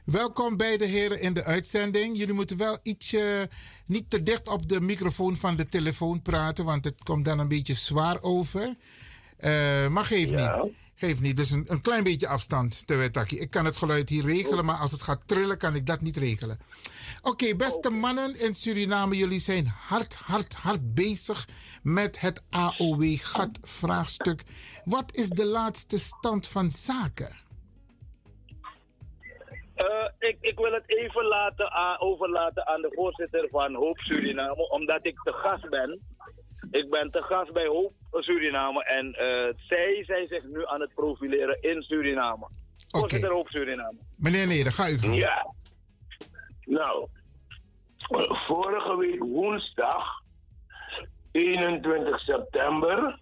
Welkom 0.05 0.57
beide 0.57 0.85
heren 0.85 1.21
in 1.21 1.33
de 1.33 1.43
uitzending. 1.43 2.17
Jullie 2.17 2.33
moeten 2.33 2.57
wel 2.57 2.77
ietsje 2.83 3.49
niet 3.85 4.09
te 4.09 4.23
dicht 4.23 4.47
op 4.47 4.69
de 4.69 4.81
microfoon 4.81 5.35
van 5.35 5.55
de 5.55 5.69
telefoon 5.69 6.21
praten, 6.21 6.65
want 6.65 6.85
het 6.85 7.03
komt 7.03 7.25
dan 7.25 7.39
een 7.39 7.47
beetje 7.47 7.73
zwaar 7.73 8.21
over. 8.21 8.75
Eh, 9.37 9.87
maar 9.87 10.05
geef 10.05 10.31
niet. 10.31 10.71
Geef 10.95 11.21
niet. 11.21 11.37
Dus 11.37 11.51
een, 11.51 11.65
een 11.67 11.81
klein 11.81 12.03
beetje 12.03 12.27
afstand, 12.27 12.87
Tewetaki. 12.87 13.39
Ik 13.39 13.49
kan 13.49 13.65
het 13.65 13.75
geluid 13.75 14.09
hier 14.09 14.25
regelen, 14.25 14.65
maar 14.65 14.77
als 14.77 14.91
het 14.91 15.01
gaat 15.01 15.27
trillen, 15.27 15.57
kan 15.57 15.75
ik 15.75 15.85
dat 15.85 16.01
niet 16.01 16.17
regelen. 16.17 16.59
Oké, 17.25 17.55
beste 17.55 17.89
mannen 17.89 18.39
in 18.39 18.53
Suriname, 18.53 19.15
jullie 19.15 19.39
zijn 19.39 19.65
hard, 19.65 20.15
hard, 20.15 20.53
hard 20.53 20.93
bezig 20.93 21.47
met 21.83 22.19
het 22.19 22.43
AOW-gat-vraagstuk. 22.49 24.43
Wat 24.85 25.15
is 25.15 25.29
de 25.29 25.45
laatste 25.45 25.99
stand 25.99 26.47
van 26.47 26.71
zaken? 26.71 27.29
Eh, 29.75 30.07
ik, 30.19 30.37
ik 30.39 30.57
wil 30.57 30.71
het 30.71 30.83
even 30.85 31.25
laten 31.25 31.71
aan, 31.71 31.99
overlaten 31.99 32.67
aan 32.67 32.81
de 32.81 32.91
voorzitter 32.95 33.47
van 33.51 33.75
Hoop 33.75 33.97
Suriname, 33.97 34.69
omdat 34.69 35.05
ik 35.05 35.19
te 35.23 35.31
gast 35.31 35.69
ben. 35.69 36.01
Ik 36.71 36.89
ben 36.89 37.11
te 37.11 37.21
gast 37.21 37.53
bij 37.53 37.67
Hoop 37.67 37.93
Suriname 38.11 38.83
en 38.83 39.13
eh, 39.13 39.53
zij 39.67 40.03
zijn 40.05 40.27
zich 40.27 40.43
nu 40.43 40.65
aan 40.65 40.81
het 40.81 40.93
profileren 40.93 41.61
in 41.61 41.81
Suriname. 41.81 42.47
Voorzitter 42.87 43.31
Hoop 43.31 43.47
Suriname. 43.47 43.97
Meneer 44.17 44.47
Neder, 44.47 44.71
ga 44.71 44.89
u. 44.89 44.97
Ja. 45.11 45.53
Nou, 46.65 47.07
vorige 48.47 48.97
week 48.97 49.19
woensdag, 49.19 50.21
21 51.31 52.19
september, 52.19 53.19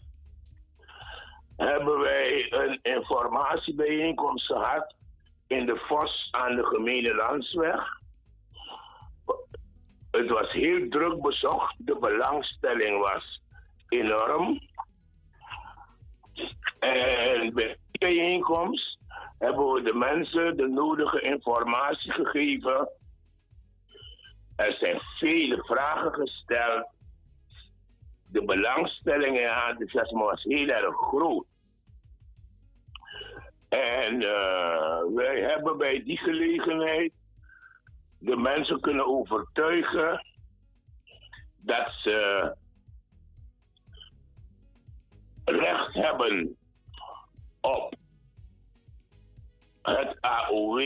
hebben 1.56 2.00
wij 2.00 2.52
een 2.52 2.80
informatiebijeenkomst 2.82 4.46
gehad 4.46 4.96
in 5.48 5.66
de 5.66 5.78
Vos 5.88 6.28
aan 6.32 6.56
de 6.56 6.66
Gemene 6.66 7.16
Landsweg. 7.16 8.00
Het 10.12 10.30
was 10.30 10.52
heel 10.52 10.90
druk 10.90 11.22
bezocht, 11.22 11.76
de 11.78 11.98
belangstelling 12.00 13.00
was 13.00 13.42
enorm. 13.88 14.60
En 16.80 17.54
bij 17.54 17.78
die 17.92 18.00
bijeenkomst 18.00 18.98
hebben 19.38 19.74
we 19.74 19.82
de 19.82 19.94
mensen 19.94 20.58
de 20.58 20.68
nodige 20.68 21.22
informatie 21.22 22.12
gegeven. 22.12 22.90
Er 24.62 24.74
zijn 24.80 25.00
vele 25.20 25.64
vragen 25.64 26.14
gesteld. 26.14 26.88
De 28.28 28.46
belangstelling 28.46 29.38
en 29.38 29.68
enthousiasme 29.68 30.24
was 30.24 30.44
heel 30.44 30.68
erg 30.68 30.96
groot. 30.96 31.46
En 33.70 34.22
eh, 34.22 35.02
wij 35.16 35.42
hebben 35.42 35.78
bij 35.78 36.04
die 36.04 36.18
gelegenheid 36.18 37.14
de 38.20 38.36
mensen 38.36 38.80
kunnen 38.80 39.08
overtuigen 39.08 40.26
dat 41.58 41.92
ze 42.04 42.56
recht 45.46 45.94
hebben 45.94 46.58
op 47.62 47.96
het 49.82 50.18
AOW, 50.22 50.82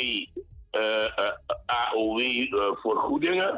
eh, 0.76 1.18
eh, 1.18 1.34
AOW 1.66 2.20
eh. 2.20 3.56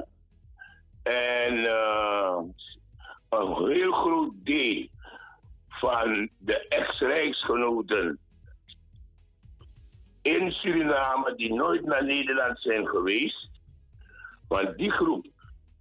En 1.03 1.55
een 3.29 3.67
heel 3.69 3.91
groot 3.91 4.31
deel 4.35 4.87
van 5.67 6.29
de 6.37 6.67
ex-rijksgenoten 6.67 8.19
in 10.21 10.51
Suriname 10.51 11.35
die 11.35 11.53
nooit 11.53 11.85
naar 11.85 12.05
Nederland 12.05 12.61
zijn 12.61 12.87
geweest. 12.87 13.49
Want 14.47 14.77
die 14.77 14.91
groep 14.91 15.25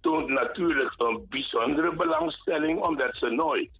toont 0.01 0.29
natuurlijk 0.29 0.93
een 0.97 1.25
bijzondere 1.29 1.95
belangstelling 1.95 2.85
omdat 2.85 3.15
ze 3.15 3.29
nooit 3.29 3.71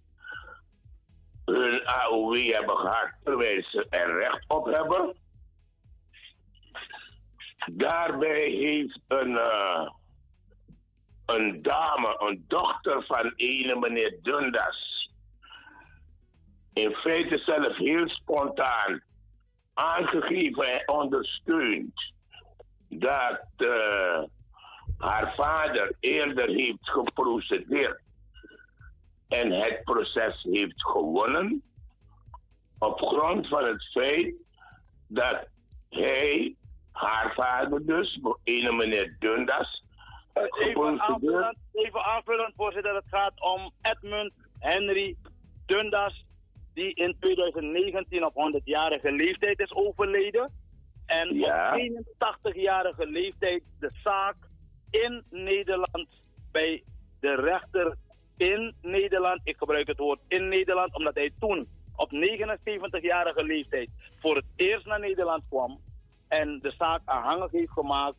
hun 1.44 1.86
AOW 1.86 2.52
hebben 2.52 2.76
gehad 2.76 3.10
terwijl 3.24 3.62
ze 3.62 3.86
er 3.90 4.18
recht 4.18 4.44
op 4.48 4.64
hebben. 4.64 5.16
Daarbij 7.66 8.48
heeft 8.50 9.00
een, 9.08 9.36
eh, 9.36 9.90
een 11.26 11.62
dame, 11.62 12.16
een 12.18 12.44
dochter 12.48 13.04
van 13.04 13.32
ene 13.36 13.76
meneer 13.78 14.18
Dundas, 14.22 15.10
in 16.72 16.92
feite 16.94 17.38
zelf 17.38 17.76
heel 17.76 18.08
spontaan 18.08 19.02
aangegeven 19.74 20.64
en 20.64 20.88
ondersteund 20.88 22.12
dat 22.88 23.46
eh, 23.56 24.22
haar 24.98 25.34
vader 25.36 25.96
eerder 26.00 26.48
heeft 26.48 26.90
geprocedeerd 26.90 28.00
en 29.28 29.52
het 29.52 29.84
proces 29.84 30.42
heeft 30.42 30.82
gewonnen 30.84 31.62
op 32.78 33.00
grond 33.00 33.48
van 33.48 33.64
het 33.64 33.82
feit 33.92 34.34
dat 35.06 35.46
hij, 35.88 36.56
haar 36.98 37.32
vader 37.34 37.86
dus, 37.86 38.20
ene 38.44 38.72
meneer 38.72 39.16
Dundas, 39.18 39.82
Even 40.58 41.00
aanvullend, 41.00 41.56
even 41.72 42.04
aanvullend, 42.04 42.52
voorzitter. 42.56 42.94
Het 42.94 43.04
gaat 43.10 43.40
om 43.40 43.70
Edmund 43.82 44.32
Henry 44.58 45.16
Dundas, 45.66 46.24
die 46.74 46.94
in 46.94 47.16
2019 47.20 48.24
op 48.24 48.34
100-jarige 48.34 49.12
leeftijd 49.12 49.60
is 49.60 49.72
overleden. 49.72 50.52
En 51.06 51.34
Ja. 51.34 51.72
op 51.72 51.80
81-jarige 51.80 53.06
leeftijd 53.06 53.62
de 53.80 53.90
zaak 54.02 54.36
in 54.90 55.24
Nederland 55.30 56.08
bij 56.52 56.82
de 57.20 57.34
rechter 57.34 57.96
in 58.36 58.74
Nederland. 58.82 59.40
Ik 59.44 59.56
gebruik 59.56 59.86
het 59.86 59.98
woord 59.98 60.20
in 60.28 60.48
Nederland, 60.48 60.94
omdat 60.94 61.14
hij 61.14 61.30
toen 61.38 61.68
op 61.96 62.10
79-jarige 62.12 63.42
leeftijd 63.42 63.88
voor 64.20 64.36
het 64.36 64.44
eerst 64.56 64.86
naar 64.86 65.00
Nederland 65.00 65.42
kwam 65.48 65.80
en 66.28 66.58
de 66.62 66.72
zaak 66.78 67.00
aanhangig 67.04 67.50
heeft 67.50 67.72
gemaakt 67.72 68.16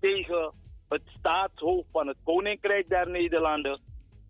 tegen 0.00 0.52
het 0.88 1.02
staatshoofd 1.18 1.88
van 1.92 2.06
het 2.06 2.16
Koninkrijk 2.24 2.88
der 2.88 3.10
Nederlanden, 3.10 3.80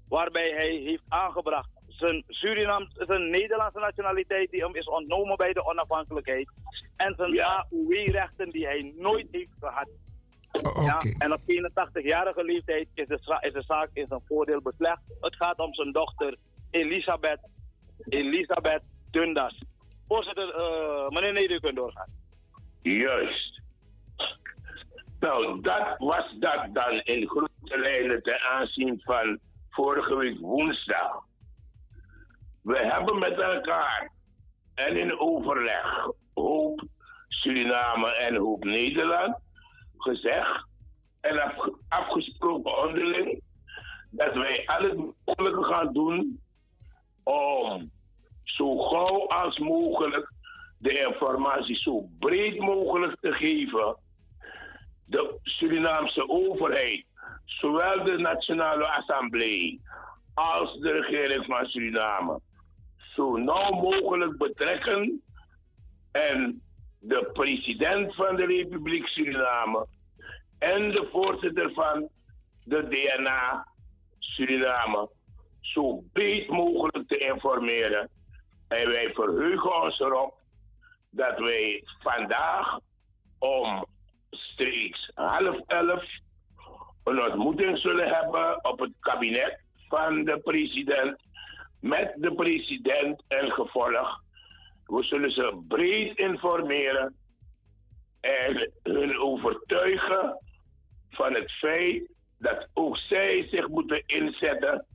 waarbij 0.09 0.51
hij 0.51 0.81
heeft 0.85 1.03
aangebracht 1.09 1.69
zijn, 1.97 2.25
Suriname, 2.29 2.89
zijn 2.93 3.31
Nederlandse 3.31 3.79
nationaliteit 3.79 4.51
die 4.51 4.63
hem 4.63 4.75
is 4.75 4.89
ontnomen 4.89 5.37
bij 5.37 5.53
de 5.53 5.67
onafhankelijkheid. 5.67 6.51
En 6.97 7.15
zijn 7.15 7.41
AOW-rechten 7.41 8.51
die 8.51 8.67
hij 8.67 8.93
nooit 8.97 9.27
heeft 9.31 9.53
gehad. 9.61 9.89
Ja, 10.85 10.99
en 11.19 11.33
op 11.33 11.41
81-jarige 11.41 12.45
leeftijd 12.45 12.89
is 12.95 13.07
de, 13.07 13.39
is 13.41 13.53
de 13.53 13.63
zaak 13.63 13.91
in 13.93 14.07
zijn 14.07 14.21
voordeel 14.27 14.63
beslecht. 14.63 15.03
Het 15.21 15.37
gaat 15.37 15.59
om 15.59 15.75
zijn 15.75 15.93
dochter 15.93 16.37
Elisabeth, 16.71 17.41
Elisabeth 18.09 18.83
Dundas. 19.11 19.63
Voorzitter, 20.09 20.55
eh, 20.55 21.09
meneer 21.09 21.33
Neder, 21.33 21.57
u 21.57 21.61
kunt 21.61 21.77
doorgaan. 21.77 22.11
Juist. 22.87 23.61
Nou, 25.21 25.61
dat 25.61 25.95
was 25.99 26.35
dat 26.39 26.69
dan 26.73 27.01
in 27.01 27.29
grote 27.29 27.79
lijnen 27.79 28.23
ten 28.23 28.41
aanzien 28.41 29.01
van 29.05 29.39
vorige 29.71 30.17
week 30.17 30.39
woensdag. 30.39 31.25
We 32.63 32.79
hebben 32.79 33.19
met 33.19 33.41
elkaar 33.41 34.11
en 34.75 34.97
in 34.97 35.19
overleg 35.19 36.11
Hoop 36.35 36.85
Suriname 37.29 38.15
en 38.15 38.37
Hoop 38.37 38.65
Nederland 38.65 39.37
gezegd 39.97 40.67
en 41.21 41.43
afge- 41.43 41.79
afgesproken 41.89 42.79
onderling 42.79 43.43
dat 44.11 44.35
wij 44.35 44.67
al 44.67 44.83
het 44.83 44.97
mogelijke 45.25 45.65
gaan 45.65 45.93
doen 45.93 46.41
om 47.25 47.91
zo 48.43 48.79
gauw 48.79 49.27
als 49.29 49.59
mogelijk 49.59 50.35
de 50.79 51.07
informatie 51.07 51.77
zo 51.77 52.09
breed 52.19 52.59
mogelijk 52.59 53.17
te 53.21 53.33
geven. 53.33 53.97
De 55.05 55.39
Surinaamse 55.43 56.29
overheid, 56.29 57.05
zowel 57.45 58.05
de 58.05 58.17
Nationale 58.19 58.87
Assemblée 58.87 59.81
als 60.35 60.79
de 60.79 60.91
regering 60.91 61.45
van 61.45 61.67
Suriname, 61.67 62.41
zo 63.15 63.37
nauw 63.37 63.71
mogelijk 63.71 64.39
betrekken 64.39 65.23
en 66.13 66.63
de 67.01 67.31
president 67.33 68.15
van 68.15 68.37
de 68.37 68.47
Republiek 68.47 69.07
Suriname 69.07 69.87
en 70.59 70.91
de 70.91 71.09
voorzitter 71.13 71.73
van 71.73 72.09
de 72.65 72.89
DNA 72.89 73.67
Suriname 74.19 75.09
zo 75.61 76.03
breed 76.13 76.49
mogelijk 76.49 77.09
te 77.09 77.19
informeren. 77.19 78.11
En 78.69 78.89
wij 78.89 79.13
verheugen 79.15 79.83
ons 79.83 80.01
erop 80.01 80.35
dat 81.17 81.39
wij 81.39 81.83
vandaag 81.99 82.79
om 83.39 83.87
streeks 84.31 85.11
half 85.15 85.61
elf 85.67 86.05
een 87.05 87.23
ontmoeting 87.23 87.79
zullen 87.79 88.09
hebben 88.09 88.65
op 88.65 88.79
het 88.79 88.93
kabinet 89.01 89.61
van 89.89 90.25
de 90.25 90.39
president 90.39 91.21
met 91.81 92.15
de 92.17 92.35
president 92.35 93.23
en 93.29 93.51
gevolg. 93.51 94.23
We 94.85 95.03
zullen 95.03 95.31
ze 95.31 95.65
breed 95.69 96.19
informeren 96.19 97.15
en 98.21 98.73
hun 98.83 99.19
overtuigen 99.19 100.39
van 101.11 101.35
het 101.35 101.53
feit 101.53 102.11
dat 102.39 102.69
ook 102.75 102.97
zij 102.97 103.49
zich 103.51 103.69
moeten 103.69 104.03
inzetten 104.07 104.87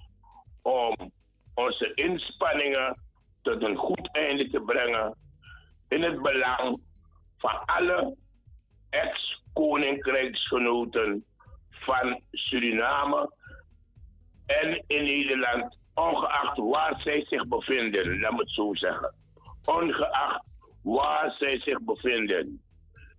om 0.62 1.12
onze 1.54 1.94
inspanningen 1.94 2.98
tot 3.42 3.64
een 3.64 3.78
goed 3.78 4.16
einde 4.16 4.50
te 4.50 4.62
brengen 4.62 5.16
in 5.92 6.04
het 6.04 6.22
belang 6.22 6.82
van 7.38 7.66
alle 7.66 8.16
ex-koninkrijksgenoten 8.89 11.26
van 11.70 12.22
Suriname 12.32 13.34
en 14.46 14.84
in 14.88 15.04
Nederland, 15.04 15.78
ongeacht 15.94 16.58
waar 16.58 17.02
zij 17.02 17.26
zich 17.26 17.48
bevinden, 17.48 18.20
laat 18.20 18.32
me 18.32 18.38
het 18.38 18.52
zo 18.52 18.74
zeggen. 18.74 19.16
Ongeacht 19.66 20.44
waar 20.84 21.36
zij 21.39 21.60
zich 21.60 21.82
bevinden. 21.82 22.62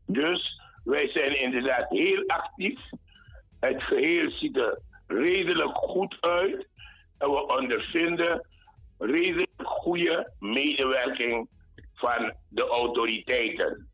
Dus 0.06 0.60
wij 0.84 1.08
zijn 1.08 1.40
inderdaad 1.40 1.88
heel 1.88 2.24
actief. 2.26 2.80
Het 3.60 3.82
geheel 3.82 4.30
ziet 4.30 4.56
er 4.56 4.80
redelijk 5.06 5.76
goed 5.76 6.16
uit. 6.20 6.68
En 7.18 7.30
we 7.30 7.56
ondervinden 7.58 8.46
redelijk 8.98 9.62
goede 9.62 10.32
medewerking 10.38 11.48
van 12.02 12.32
de 12.48 12.66
autoriteiten. 12.68 13.86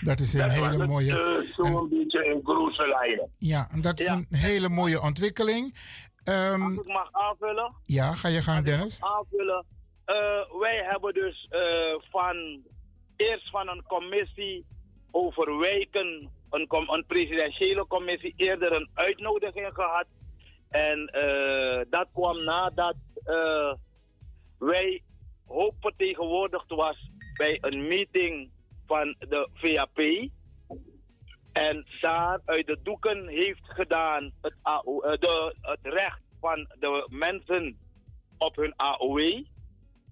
Dat 0.00 0.20
is 0.20 0.34
een 0.34 0.40
Dat 0.40 0.52
hele 0.52 0.78
het, 0.78 0.88
mooie. 0.88 1.18
eh, 1.18 1.64
Zo'n 1.64 1.88
beetje 1.88 2.24
in 2.24 2.40
grote 2.44 2.86
lijnen. 2.88 3.30
Ja, 3.36 3.68
en 3.70 3.80
dat 3.80 4.00
is 4.00 4.06
een 4.08 4.26
hele 4.30 4.68
mooie 4.68 5.00
ontwikkeling. 5.00 5.74
Ehm, 6.24 6.62
Als 6.62 6.72
ik 6.86 6.86
mag 6.86 7.08
aanvullen. 7.12 7.74
ja, 7.84 8.12
ga 8.12 8.28
je 8.28 8.42
gang, 8.42 8.64
Dennis. 8.64 9.00
aanvullen. 9.02 9.64
Eh, 10.04 10.14
wij 10.60 10.84
hebben 10.90 11.14
dus 11.14 11.46
eh, 11.50 11.94
van 12.10 12.62
eerst 13.16 13.50
van 13.50 13.68
een 13.68 13.82
commissie 13.86 14.66
over 15.10 15.58
wijken, 15.58 16.30
een, 16.50 16.66
com- 16.66 16.88
een 16.90 17.04
presidentiële 17.06 17.86
commissie, 17.86 18.34
eerder 18.36 18.72
een 18.72 18.88
uitnodiging 18.94 19.70
gehad. 19.72 20.06
En 20.68 21.06
eh, 21.06 21.84
dat 21.90 22.08
kwam 22.12 22.44
nadat 22.44 22.96
eh, 23.24 23.72
wij 24.58 25.02
hoop 25.54 25.74
vertegenwoordigd 25.80 26.68
was 26.68 27.10
bij 27.36 27.58
een 27.60 27.86
meeting 27.86 28.50
van 28.86 29.14
de 29.18 29.48
VAP. 29.52 30.28
En 31.52 31.86
daar 32.00 32.40
uit 32.44 32.66
de 32.66 32.78
doeken 32.82 33.28
heeft 33.28 33.64
gedaan 33.64 34.32
het, 34.40 34.54
eh, 34.62 34.80
de, 35.02 35.54
het 35.60 35.80
recht 35.82 36.20
van 36.40 36.68
de 36.78 37.06
mensen 37.10 37.78
op 38.38 38.56
hun 38.56 38.72
AOW. 38.76 39.44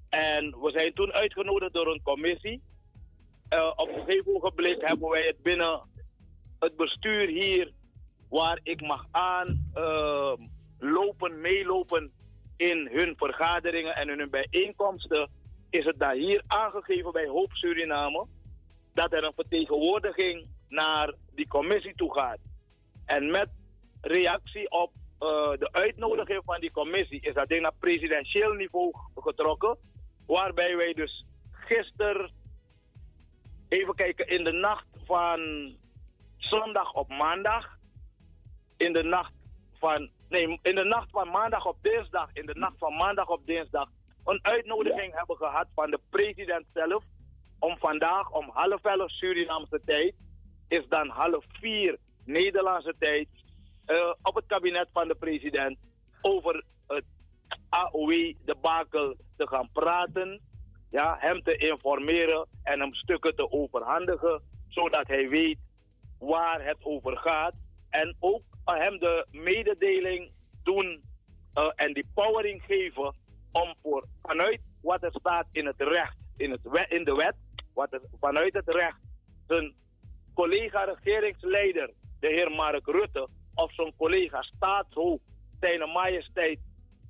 En 0.09 0.61
we 0.61 0.71
zijn 0.71 0.93
toen 0.95 1.13
uitgenodigd 1.13 1.73
door 1.73 1.87
een 1.87 2.03
commissie. 2.03 2.63
Eh, 3.49 3.73
op 3.77 3.89
een 3.89 4.05
gegeven 4.05 4.35
ogenblik 4.35 4.81
hebben 4.81 5.09
wij 5.09 5.27
het 5.27 5.43
binnen 5.43 5.81
het 6.59 6.77
bestuur 6.77 7.29
hier, 7.29 7.73
waar 8.29 8.61
ik 8.63 8.81
mag 8.81 9.07
aan 9.11 9.71
eh, 9.75 10.33
lopen, 10.79 11.41
meelopen 11.41 12.13
in 12.71 12.89
hun 12.93 13.15
vergaderingen 13.17 13.95
en 13.95 14.09
in 14.09 14.19
hun 14.19 14.31
bijeenkomsten, 14.31 15.31
is 15.71 15.85
het 15.85 15.99
daar 15.99 16.15
hier 16.15 16.43
aangegeven 16.47 17.13
bij 17.13 17.27
Hoop 17.27 17.53
Suriname 17.53 18.27
dat 18.95 19.13
er 19.13 19.25
een 19.25 19.33
vertegenwoordiging 19.35 20.47
naar 20.69 21.15
die 21.35 21.49
commissie 21.49 21.95
toe 21.95 22.15
gaat. 22.15 22.39
En 23.07 23.31
met 23.31 23.49
reactie 24.01 24.71
op 24.71 24.93
eh, 25.19 25.51
de 25.59 25.69
uitnodiging 25.73 26.43
van 26.45 26.61
die 26.61 26.71
commissie 26.71 27.21
is 27.21 27.35
dat 27.35 27.49
ding 27.49 27.63
naar 27.63 27.75
presidentieel 27.79 28.53
niveau 28.53 28.93
getrokken. 29.15 29.77
Waarbij 30.27 30.77
wij 30.77 30.93
dus 30.93 31.25
gisteren, 31.51 32.31
even 33.69 33.95
kijken, 33.95 34.29
in 34.29 34.45
de 34.45 34.53
nacht 34.53 34.87
van 35.05 35.41
zondag 36.37 36.93
op 36.93 37.09
maandag, 37.09 37.77
in 38.77 38.93
de 38.93 39.03
nacht 39.03 39.33
van, 39.79 40.11
nee, 40.33 40.59
in 40.63 40.75
de 40.75 40.85
nacht 40.85 41.11
van 41.11 41.31
maandag 41.31 41.67
op 41.67 41.77
dinsdag, 41.83 42.29
in 42.33 42.47
de 42.47 42.55
nacht 42.55 42.79
van 42.79 42.97
maandag 42.97 43.29
op 43.29 43.47
dinsdag, 43.47 43.89
een 44.25 44.39
uitnodiging 44.43 45.15
hebben 45.15 45.37
gehad 45.37 45.67
van 45.75 45.91
de 45.91 46.01
president 46.11 46.65
zelf 46.75 47.05
om 47.59 47.77
vandaag 47.79 48.31
om 48.31 48.51
half 48.53 48.85
elf 48.85 49.11
Surinaamse 49.11 49.81
tijd, 49.85 50.15
is 50.69 50.89
dan 50.89 51.09
half 51.09 51.45
vier 51.49 51.99
Nederlandse 52.25 52.95
tijd, 52.99 53.29
eh, 53.85 54.13
op 54.23 54.35
het 54.35 54.47
kabinet 54.47 54.89
van 54.93 55.09
de 55.09 55.15
president 55.15 55.79
over 56.21 56.65
het 56.87 57.05
AOW-debakel 57.69 59.17
te 59.37 59.47
gaan 59.47 59.69
praten. 59.73 60.41
Ja, 60.91 61.17
hem 61.19 61.43
te 61.43 61.57
informeren 61.57 62.47
en 62.63 62.81
hem 62.81 62.95
stukken 62.95 63.37
te 63.37 63.51
overhandigen, 63.51 64.43
zodat 64.69 65.07
hij 65.07 65.29
weet 65.29 65.59
waar 66.19 66.65
het 66.65 66.77
over 66.81 67.17
gaat. 67.17 67.55
En 67.91 68.17
ook 68.21 68.43
hem 68.65 68.99
de 68.99 69.27
mededeling 69.31 70.31
doen 70.63 71.03
eh, 71.55 71.71
en 71.75 71.93
die 71.93 72.07
powering 72.15 72.63
geven 72.63 73.15
om 73.53 73.75
voor, 73.83 74.05
vanuit 74.23 74.61
wat 74.83 75.03
er 75.03 75.13
staat 75.13 75.47
in 75.53 75.67
het 75.67 75.81
recht, 75.81 76.17
in, 76.37 76.51
het 76.51 76.87
in 76.89 77.05
de 77.05 77.15
wet, 77.15 77.35
wat 77.75 77.93
er, 77.93 78.01
vanuit 78.21 78.55
het 78.55 78.69
recht, 78.69 78.99
zijn 79.47 79.75
collega-regeringsleider, 80.35 81.91
de 82.21 82.27
heer 82.29 82.51
Mark 82.51 82.87
Rutte, 82.87 83.29
of 83.55 83.73
zijn 83.73 83.93
collega 83.97 84.43
staatshoofd, 84.43 85.23
zijn 85.61 85.91
majesteit, 85.93 86.59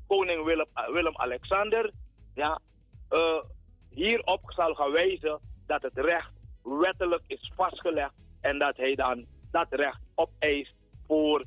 koning 0.07 0.45
Willem, 0.45 0.67
eh, 0.75 0.89
Willem-Alexander, 0.89 1.91
ja, 2.35 2.61
eh, 3.09 3.43
hierop 3.91 4.41
zal 4.53 4.75
gaan 4.75 4.93
wijzen 4.93 5.41
dat 5.67 5.83
het 5.83 5.99
recht 5.99 6.33
wettelijk 6.63 7.23
is 7.27 7.53
vastgelegd 7.57 8.15
en 8.41 8.59
dat 8.59 8.77
hij 8.77 8.95
dan 8.95 9.27
dat 9.51 9.67
recht 9.71 10.01
opeist 10.15 10.75
voor 11.13 11.45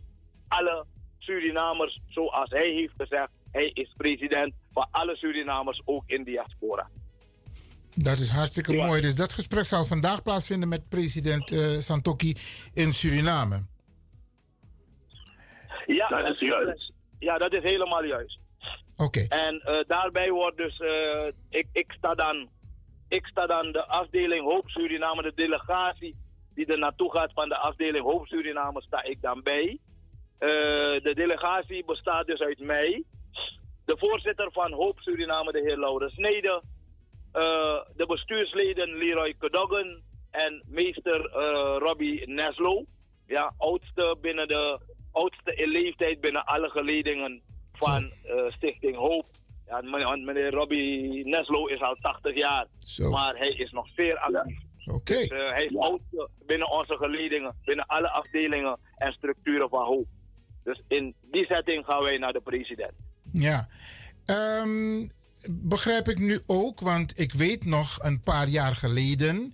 alle 0.48 0.86
Surinamers, 1.18 2.00
zoals 2.08 2.50
hij 2.50 2.70
heeft 2.70 2.94
gezegd. 2.98 3.30
Hij 3.52 3.72
is 3.74 3.94
president 3.98 4.54
van 4.74 4.88
alle 4.92 5.16
Surinamers, 5.16 5.82
ook 5.86 6.04
in 6.06 6.24
diaspora. 6.24 6.90
Dat 7.96 8.18
is 8.18 8.30
hartstikke 8.30 8.74
mooi. 8.74 9.02
Dus 9.02 9.16
dat 9.16 9.34
gesprek 9.34 9.64
zal 9.64 9.86
vandaag 9.86 10.22
plaatsvinden 10.24 10.70
met 10.70 10.90
president 10.90 11.52
eh, 11.52 11.60
Santoki 11.60 12.36
in 12.74 12.92
Ja, 15.86 16.08
dat 16.08 16.34
is 16.34 16.40
juist. 16.40 16.92
Ja, 17.20 17.38
dat 17.38 17.54
is 17.54 17.64
helemaal 17.64 18.04
juist. 18.04 18.40
Oké. 18.98 19.26
En 19.30 19.62
eh, 19.62 19.88
daarbij 19.88 20.30
wordt 20.32 20.58
dus, 20.58 20.80
eh, 20.80 21.28
ik, 21.50 21.68
ik, 21.72 21.92
sta 21.98 22.16
dan, 22.16 22.50
ik 23.08 23.26
sta 23.26 23.46
dan 23.46 23.72
de 23.72 23.86
afdeling 23.86 24.44
Hoop 24.44 24.70
Suriname, 24.70 25.22
de 25.22 25.32
delegatie 25.36 26.16
die 26.56 26.66
er 26.66 26.80
naartoe 26.80 27.12
gaat 27.12 27.34
van 27.34 27.50
de 27.50 27.58
afdeling 27.58 28.06
Hoop 28.06 28.28
Suriname, 28.28 28.82
sta 28.82 29.04
ik 29.04 29.22
dan 29.22 29.42
bij. 29.44 29.80
Eh, 30.38 30.50
de 31.04 31.12
delegatie 31.16 31.86
bestaat 31.86 32.26
dus 32.26 32.40
uit 32.40 32.60
mij, 32.60 33.04
de 33.86 33.98
voorzitter 33.98 34.52
van 34.52 34.72
Hoop 34.72 35.00
Suriname, 35.00 35.52
de 35.52 35.60
heer 35.60 35.78
Laurens 35.78 36.14
Snede, 36.14 36.62
eh, 37.32 37.82
de 37.96 38.06
bestuursleden 38.06 38.98
Leroy 38.98 39.34
Kedoggen 39.38 40.04
en 40.32 40.64
meester 40.68 41.26
eh, 41.26 41.76
Robbie 41.80 42.30
Neslo. 42.30 42.86
Ja, 43.28 43.54
oudste 43.58 44.18
binnen 44.22 44.48
de 44.48 44.80
oudste 45.12 45.56
in 45.56 45.70
leeftijd 45.70 46.22
binnen 46.22 46.46
alle 46.46 46.70
geledingen 46.70 47.42
van 47.74 48.12
Stichting 48.50 48.96
Hoop. 48.96 49.26
Ja, 49.68 49.82
meneer, 49.82 50.20
meneer 50.20 50.52
Robbie 50.52 51.26
Neslo 51.26 51.66
is 51.66 51.82
al 51.82 51.96
80 51.96 52.36
jaar, 52.36 52.68
Zo. 52.80 53.10
maar 53.10 53.38
hij 53.38 53.50
is 53.50 53.72
nog 53.72 53.88
zeer 53.96 54.18
actief. 54.18 54.65
Oké. 54.86 55.14
Dus, 55.14 55.28
eh, 55.28 55.50
hij 55.50 55.66
is 55.66 55.78
oudste 55.78 56.30
binnen 56.46 56.72
onze 56.72 56.96
geledingen, 56.98 57.56
binnen 57.64 57.86
alle 57.86 58.10
afdelingen 58.10 58.80
en 58.98 59.12
structuren 59.12 59.70
van 59.70 59.86
Hoop. 59.86 60.08
Dus 60.64 60.82
in 60.88 61.16
die 61.32 61.46
setting 61.46 61.86
gaan 61.86 62.04
wij 62.04 62.18
naar 62.18 62.34
de 62.34 62.42
president. 62.42 62.94
Ja. 63.32 63.68
Ehm, 64.26 65.08
begrijp 65.50 66.08
ik 66.08 66.20
nu 66.20 66.40
ook, 66.46 66.80
want 66.80 67.20
ik 67.20 67.34
weet 67.34 67.66
nog 67.66 67.98
een 68.02 68.22
paar 68.22 68.48
jaar 68.48 68.72
geleden 68.72 69.54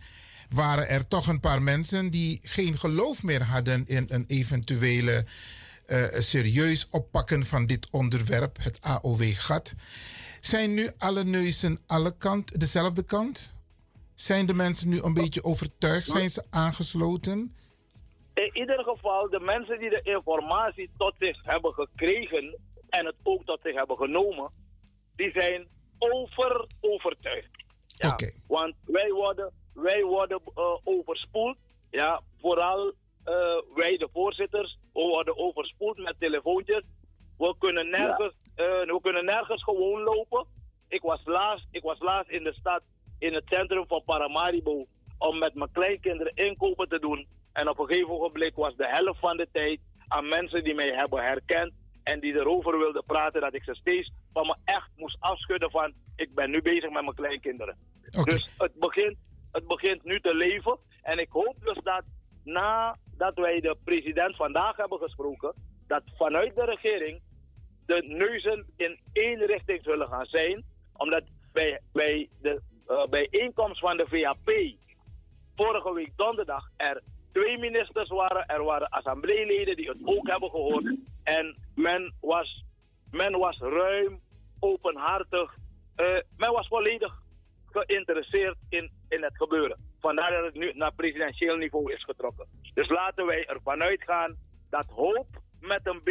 waren 0.49 0.89
er 0.89 1.07
toch 1.07 1.27
een 1.27 1.39
paar 1.39 1.61
mensen 1.61 2.09
die 2.09 2.39
geen 2.43 2.77
geloof 2.77 3.23
meer 3.23 3.43
hadden 3.43 3.86
in 3.86 4.05
een 4.07 4.23
eventuele 4.27 5.25
eh, 5.86 6.03
serieus 6.11 6.88
oppakken 6.89 7.45
van 7.45 7.65
dit 7.65 7.88
onderwerp, 7.89 8.57
het 8.61 8.82
AOW-gat. 8.82 9.73
Zijn 10.41 10.73
nu 10.73 10.89
alle 10.97 11.23
neuzen 11.23 11.79
alle 11.88 12.17
kant, 12.17 12.59
dezelfde 12.59 13.03
kant? 13.03 13.53
Zijn 14.16 14.45
de 14.45 14.53
mensen 14.53 14.89
nu 14.89 15.01
een 15.01 15.14
beetje 15.14 15.43
overtuigd? 15.43 16.07
Zijn 16.07 16.30
ze 16.30 16.45
aangesloten? 16.49 17.55
In 18.34 18.57
ieder 18.57 18.84
geval, 18.84 19.30
de 19.30 19.39
mensen 19.39 19.80
die 19.80 19.89
de 19.89 20.01
informatie 20.03 20.91
tot 20.97 21.14
zich 21.20 21.43
hebben 21.43 21.74
gekregen 21.74 22.59
en 22.89 23.05
het 23.05 23.16
ook 23.24 23.45
tot 23.45 23.59
zich 23.64 23.76
hebben 23.76 23.97
genomen, 23.97 24.51
die 25.16 25.32
zijn 25.32 25.68
over 25.97 26.68
overtuigd. 26.80 27.49
Ja, 27.86 28.16
Want 28.47 28.76
wij 28.86 29.12
worden, 29.12 29.53
wij 29.74 30.03
worden 30.03 30.41
eh, 30.55 30.78
overspoeld. 30.84 31.57
Ja, 31.89 32.22
vooral 32.39 32.93
eh, 33.24 33.34
wij 33.76 33.97
de 33.97 34.09
voorzitters, 34.14 34.78
we 34.93 34.99
worden 34.99 35.38
overspoeld 35.38 35.97
met 35.97 36.16
telefoontjes. 36.20 36.84
We 37.38 37.55
kunnen 37.59 37.89
nergens, 37.89 38.34
eh, 38.55 38.66
we 38.66 38.99
kunnen 39.01 39.26
nergens 39.26 39.64
gewoon 39.64 40.01
lopen. 40.01 40.45
Ik 40.88 41.01
was, 41.01 41.22
laatst, 41.24 41.68
ik 41.72 41.84
was 41.84 41.99
laatst 41.99 42.32
in 42.32 42.43
de 42.43 42.53
stad, 42.53 42.82
in 43.22 43.34
het 43.34 43.47
centrum 43.47 43.86
van 43.88 44.03
Paramaribo, 44.05 44.86
om 45.17 45.38
met 45.38 45.53
mijn 45.53 45.72
kleinkinderen 45.72 46.36
inkopen 46.36 46.89
te 46.89 46.99
doen. 46.99 47.28
En 47.53 47.69
op 47.69 47.80
een 47.80 47.86
gegeven 47.86 48.09
ogenblik 48.09 48.55
was 48.55 48.76
de 48.76 48.88
helft 48.88 49.19
van 49.19 49.38
de 49.38 49.47
tijd 49.51 49.80
aan 50.07 50.28
mensen 50.28 50.63
die 50.63 50.74
mij 50.74 50.89
hebben 50.89 51.24
herkend 51.24 51.74
en 52.03 52.19
die 52.19 52.34
erover 52.34 52.78
wilden 52.78 53.03
praten, 53.05 53.41
dat 53.41 53.53
ik 53.53 53.63
ze 53.63 53.74
steeds 53.76 54.11
van 54.34 54.45
me 54.45 54.55
echt 54.63 54.89
moest 54.95 55.17
afschudden 55.19 55.72
van, 55.72 55.93
ik 56.15 56.34
ben 56.34 56.49
nu 56.49 56.61
bezig 56.61 56.91
met 56.91 57.03
mijn 57.03 57.15
kleinkinderen. 57.15 57.78
Dus 58.24 58.49
het 58.57 58.74
begint, 58.74 59.17
het 59.51 59.67
begint 59.67 60.03
nu 60.03 60.19
te 60.19 60.36
leven. 60.36 60.78
En 61.01 61.19
ik 61.19 61.30
hoop 61.30 61.55
dus 61.59 61.80
dat 61.84 62.03
nadat 62.43 63.36
wij 63.36 63.59
de 63.59 63.78
president 63.84 64.36
vandaag 64.36 64.78
hebben 64.78 64.99
gesproken, 64.99 65.53
dat 65.88 66.03
vanuit 66.17 66.55
de 66.55 66.65
regering 66.65 67.22
de 67.86 68.03
neuzen 68.07 68.65
in 68.76 68.99
één 69.13 69.45
richting 69.45 69.84
zullen 69.84 70.07
gaan 70.07 70.26
zijn. 70.26 70.63
Omdat 70.93 71.24
bij, 71.51 71.82
bij 71.91 72.30
de 72.41 72.61
eh, 72.91 73.07
bijeenkomst 73.09 73.79
van 73.79 73.97
de 73.97 74.05
VAP 74.07 74.51
vorige 75.55 75.93
week 75.93 76.11
donderdag 76.15 76.69
er 76.77 77.01
twee 77.31 77.57
ministers 77.57 78.09
waren. 78.09 78.45
Er 78.45 78.63
waren 78.63 78.89
assembleeleden 78.89 79.75
die 79.75 79.89
het 79.89 79.97
ook 80.03 80.27
hebben 80.27 80.49
gehoord. 80.49 80.95
En 81.23 81.57
men 81.75 82.13
was, 82.21 82.63
men 83.11 83.37
was 83.37 83.57
ruim, 83.57 84.19
openhartig. 84.59 85.55
eh, 85.95 86.05
men 86.37 86.51
was 86.51 86.67
volledig 86.67 87.21
geïnteresseerd 87.65 88.57
in, 88.69 88.91
in 89.09 89.23
het 89.23 89.37
gebeuren. 89.37 89.77
Vandaar 89.99 90.31
dat 90.31 90.45
het 90.45 90.53
nu 90.53 90.71
naar 90.73 90.93
presidentieel 90.93 91.55
niveau 91.55 91.93
is 91.93 92.03
getrokken. 92.03 92.47
Dus 92.73 92.89
laten 92.89 93.25
wij 93.25 93.45
ervan 93.45 93.81
uitgaan 93.81 94.35
dat 94.69 94.85
hoop 94.85 95.27
met 95.59 95.81
een 95.83 96.01
B, 96.01 96.09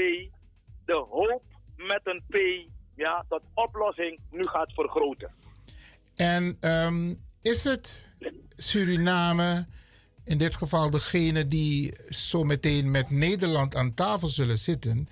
de 0.84 0.94
hoop 1.10 1.42
met 1.76 2.00
een 2.04 2.22
P, 2.28 2.36
ja, 2.96 3.24
tot 3.28 3.42
oplossing 3.54 4.20
nu 4.30 4.42
gaat 4.42 4.72
vergroten. 4.72 5.39
En 6.14 6.56
ehm, 6.60 7.14
is 7.40 7.64
het 7.64 8.04
Suriname, 8.56 9.66
in 10.24 10.38
dit 10.38 10.54
geval 10.54 10.90
degene 10.90 11.48
die 11.48 11.94
zo 12.08 12.44
meteen 12.44 12.90
met 12.90 13.10
Nederland 13.10 13.76
aan 13.76 13.94
tafel 13.94 14.28
zullen 14.28 14.58
zitten, 14.58 15.08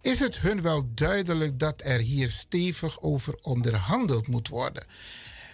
is 0.00 0.20
het 0.20 0.38
hun 0.38 0.62
wel 0.62 0.90
duidelijk 0.94 1.58
dat 1.58 1.82
er 1.84 2.00
hier 2.00 2.30
stevig 2.30 3.00
over 3.00 3.38
onderhandeld 3.42 4.26
moet 4.26 4.48
worden? 4.48 4.86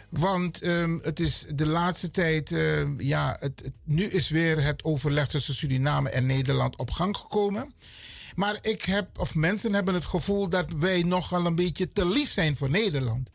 Want 0.09 0.61
ehm, 0.63 0.99
het 0.99 1.21
is 1.21 1.45
de 1.55 1.67
laatste 1.67 2.11
tijd, 2.11 2.53
ehm, 2.53 3.01
ja, 3.01 3.37
het, 3.41 3.71
nu 3.85 4.05
is 4.05 4.29
weer 4.29 4.63
het 4.63 4.85
overleg 4.85 5.29
tussen 5.29 5.55
Suriname 5.55 6.11
en 6.11 6.27
Nederland 6.27 6.77
op 6.77 6.91
gang 6.91 7.17
gekomen. 7.17 7.75
Maar 8.35 8.59
ik 8.61 8.83
heb, 8.83 9.19
of 9.19 9.35
mensen 9.35 9.75
hebben 9.75 9.95
het 9.95 10.05
gevoel 10.05 10.49
dat 10.49 10.73
wij 10.73 11.03
nogal 11.03 11.47
een 11.47 11.55
beetje 11.55 11.93
te 11.93 12.07
lief 12.07 12.31
zijn 12.31 12.57
voor 12.57 12.71
Nederland. 12.71 13.31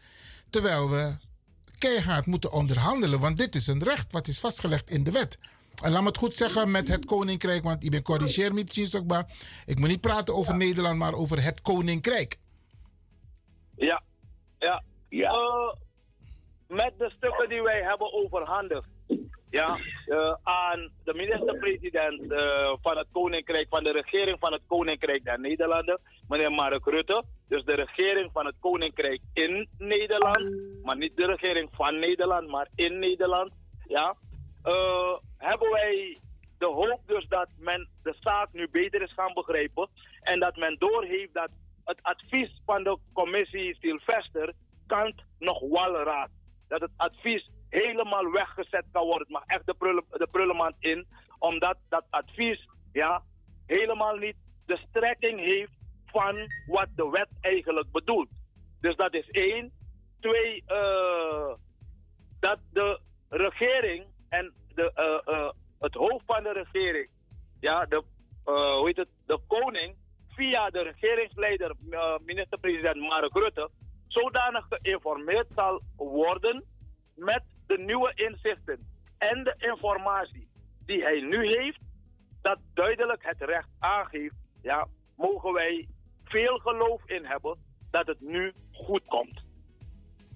Terwijl 0.49 0.89
we 0.89 1.17
keihard 1.77 2.25
moeten 2.25 2.51
onderhandelen, 2.51 3.19
want 3.19 3.37
dit 3.37 3.55
is 3.55 3.67
een 3.67 3.83
recht 3.83 4.11
wat 4.11 4.27
is 4.27 4.39
vastgelegd 4.39 4.89
in 4.89 5.03
de 5.03 5.11
wet. 5.11 5.39
En 5.83 5.91
laat 5.91 6.01
me 6.01 6.07
het 6.07 6.17
goed 6.17 6.33
zeggen 6.33 6.71
met 6.71 6.87
het 6.87 7.05
Koninkrijk, 7.05 7.63
want 7.63 7.83
ik 7.83 7.91
ben 7.91 8.03
corrigeer 8.03 8.53
me 8.53 8.63
maar. 9.07 9.31
Ik 9.65 9.79
moet 9.79 9.89
niet 9.89 10.01
praten 10.01 10.35
over 10.35 10.55
Nederland, 10.55 10.97
maar 10.97 11.13
over 11.13 11.43
het 11.43 11.61
Koninkrijk. 11.61 12.37
Ja, 13.75 14.03
ja. 14.59 14.83
Eh, 15.09 15.73
met 16.67 16.93
de 16.97 17.11
stukken 17.17 17.49
die 17.49 17.61
wij 17.61 17.81
hebben 17.83 18.13
overhandigd 18.13 18.87
ja, 19.49 19.79
eh, 20.05 20.35
aan 20.43 20.91
de 21.03 21.13
minister-president 21.13 22.31
eh, 22.31 22.73
van 22.81 22.97
het 22.97 23.07
Koninkrijk, 23.11 23.67
van 23.69 23.83
de 23.83 23.91
regering 23.91 24.39
van 24.39 24.51
het 24.51 24.61
Koninkrijk 24.67 25.23
der 25.23 25.39
Nederlanden, 25.39 25.99
meneer 26.27 26.51
Mark 26.51 26.85
Rutte. 26.85 27.23
Dus 27.47 27.63
de 27.63 27.73
regering 27.73 28.31
van 28.31 28.45
het 28.45 28.55
Koninkrijk 28.59 29.21
in 29.33 29.67
Nederland, 29.77 30.55
maar 30.83 30.97
niet 30.97 31.15
de 31.15 31.25
regering 31.25 31.69
van 31.71 31.99
Nederland, 31.99 32.47
maar 32.47 32.67
in 32.75 32.99
Nederland. 32.99 33.51
Ja, 33.87 34.15
eh, 34.63 35.13
hebben 35.37 35.71
wij 35.71 36.17
de 36.57 36.65
hoop 36.65 37.01
dus 37.05 37.27
dat 37.27 37.47
men 37.57 37.87
de 38.03 38.15
zaak 38.19 38.47
nu 38.51 38.67
beter 38.71 39.01
is 39.01 39.13
gaan 39.13 39.33
begrijpen 39.33 39.89
en 40.21 40.39
dat 40.39 40.55
men 40.55 40.75
doorheeft 40.79 41.33
dat 41.33 41.49
het 41.83 41.99
advies 42.01 42.61
van 42.65 42.83
de 42.83 42.97
commissie 43.13 43.77
Sylvester 43.79 44.53
kant 44.87 45.23
nog 45.39 45.59
walraad. 45.59 46.29
Dat 46.67 46.81
het 46.81 46.91
advies 46.95 47.49
helemaal 47.69 48.31
weggezet 48.31 48.85
kan 48.91 49.05
worden. 49.05 49.27
Mag 49.29 49.43
echt 49.45 49.65
de, 49.65 49.73
prullen, 49.73 50.03
de 50.09 50.27
prullenmand 50.31 50.75
in, 50.79 51.07
omdat 51.39 51.77
dat 51.89 52.03
advies 52.09 52.67
ja, 52.91 53.23
helemaal 53.65 54.15
niet 54.15 54.35
de 54.65 54.77
strekking 54.89 55.39
heeft 55.39 55.77
van 56.05 56.35
wat 56.65 56.87
de 56.95 57.09
wet 57.09 57.29
eigenlijk 57.41 57.91
bedoelt. 57.91 58.29
Dus 58.81 58.95
dat 58.95 59.13
is 59.13 59.29
één. 59.29 59.71
Twee, 60.19 60.63
eh, 60.65 61.53
dat 62.39 62.59
de 62.71 62.99
regering 63.29 64.05
en 64.29 64.53
de, 64.73 64.91
eh, 64.93 65.33
eh, 65.33 65.51
het 65.79 65.93
hoofd 65.93 66.25
van 66.25 66.43
de 66.43 66.51
regering, 66.51 67.09
ja, 67.59 67.85
de, 67.85 68.03
hoe 68.43 68.81
heet 68.85 68.97
het, 68.97 69.09
de 69.25 69.39
koning, 69.47 69.95
via 70.27 70.69
de 70.69 70.81
regeringsleider, 70.81 71.75
minister-president 72.25 72.97
Mark 72.97 73.33
Rutte, 73.33 73.69
zodanig 74.07 74.65
geïnformeerd 74.69 75.47
zal 75.55 75.81
worden 75.95 76.63
met 77.15 77.43
de 77.69 77.77
nieuwe 77.77 78.11
inzichten 78.15 78.79
en 79.17 79.43
de 79.43 79.55
informatie 79.57 80.47
die 80.85 81.01
hij 81.03 81.19
nu 81.21 81.47
heeft, 81.57 81.79
dat 82.41 82.59
duidelijk 82.73 83.23
het 83.25 83.39
recht 83.39 83.67
aangeeft, 83.79 84.35
ja, 84.61 84.87
mogen 85.15 85.53
wij 85.53 85.87
veel 86.23 86.57
geloof 86.57 87.01
in 87.05 87.25
hebben 87.25 87.57
dat 87.91 88.07
het 88.07 88.21
nu 88.21 88.53
goed 88.71 89.05
komt. 89.05 89.43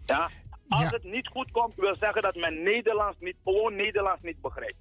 Ja, 0.06 0.30
als 0.68 0.90
het 0.92 1.04
niet 1.04 1.28
goed 1.28 1.52
komt, 1.52 1.76
wil 1.76 1.96
zeggen 2.00 2.22
dat 2.22 2.36
men 2.36 2.64
Nederlands 2.64 3.18
niet, 3.20 3.36
gewoon 3.44 3.76
Nederlands 3.76 4.22
niet 4.22 4.42
begrijpt. 4.42 4.78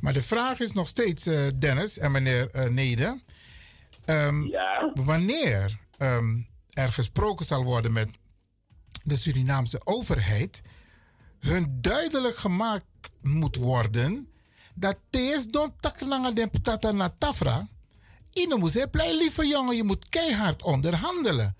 Maar 0.00 0.12
de 0.12 0.22
vraag 0.22 0.60
is 0.60 0.72
nog 0.72 0.88
steeds, 0.88 1.26
eh, 1.26 1.46
Dennis 1.58 1.98
en 1.98 2.12
meneer 2.12 2.50
eh, 2.50 2.68
Nede. 2.68 3.18
ehm, 4.04 4.42
Wanneer 4.94 5.78
ehm, 5.98 6.36
er 6.72 6.92
gesproken 6.92 7.44
zal 7.44 7.64
worden 7.64 7.92
met 7.92 8.08
de 9.04 9.16
Surinaamse 9.16 9.80
overheid, 9.84 10.62
hun 11.38 11.78
duidelijk 11.80 12.36
gemaakt 12.36 12.84
moet 13.22 13.56
worden 13.56 14.28
dat 14.74 14.96
thees 15.10 15.46
don 15.46 15.72
taknanga 15.80 16.30
den 16.30 16.50
patata 16.50 16.92
na 16.92 17.14
tafra. 17.18 17.68
Ine 18.32 18.56
moet 18.56 18.72
zeggen, 18.72 18.90
blij 18.90 19.16
lieve 19.16 19.46
jongen, 19.46 19.76
je 19.76 19.82
moet 19.82 20.08
keihard 20.08 20.62
onderhandelen. 20.62 21.56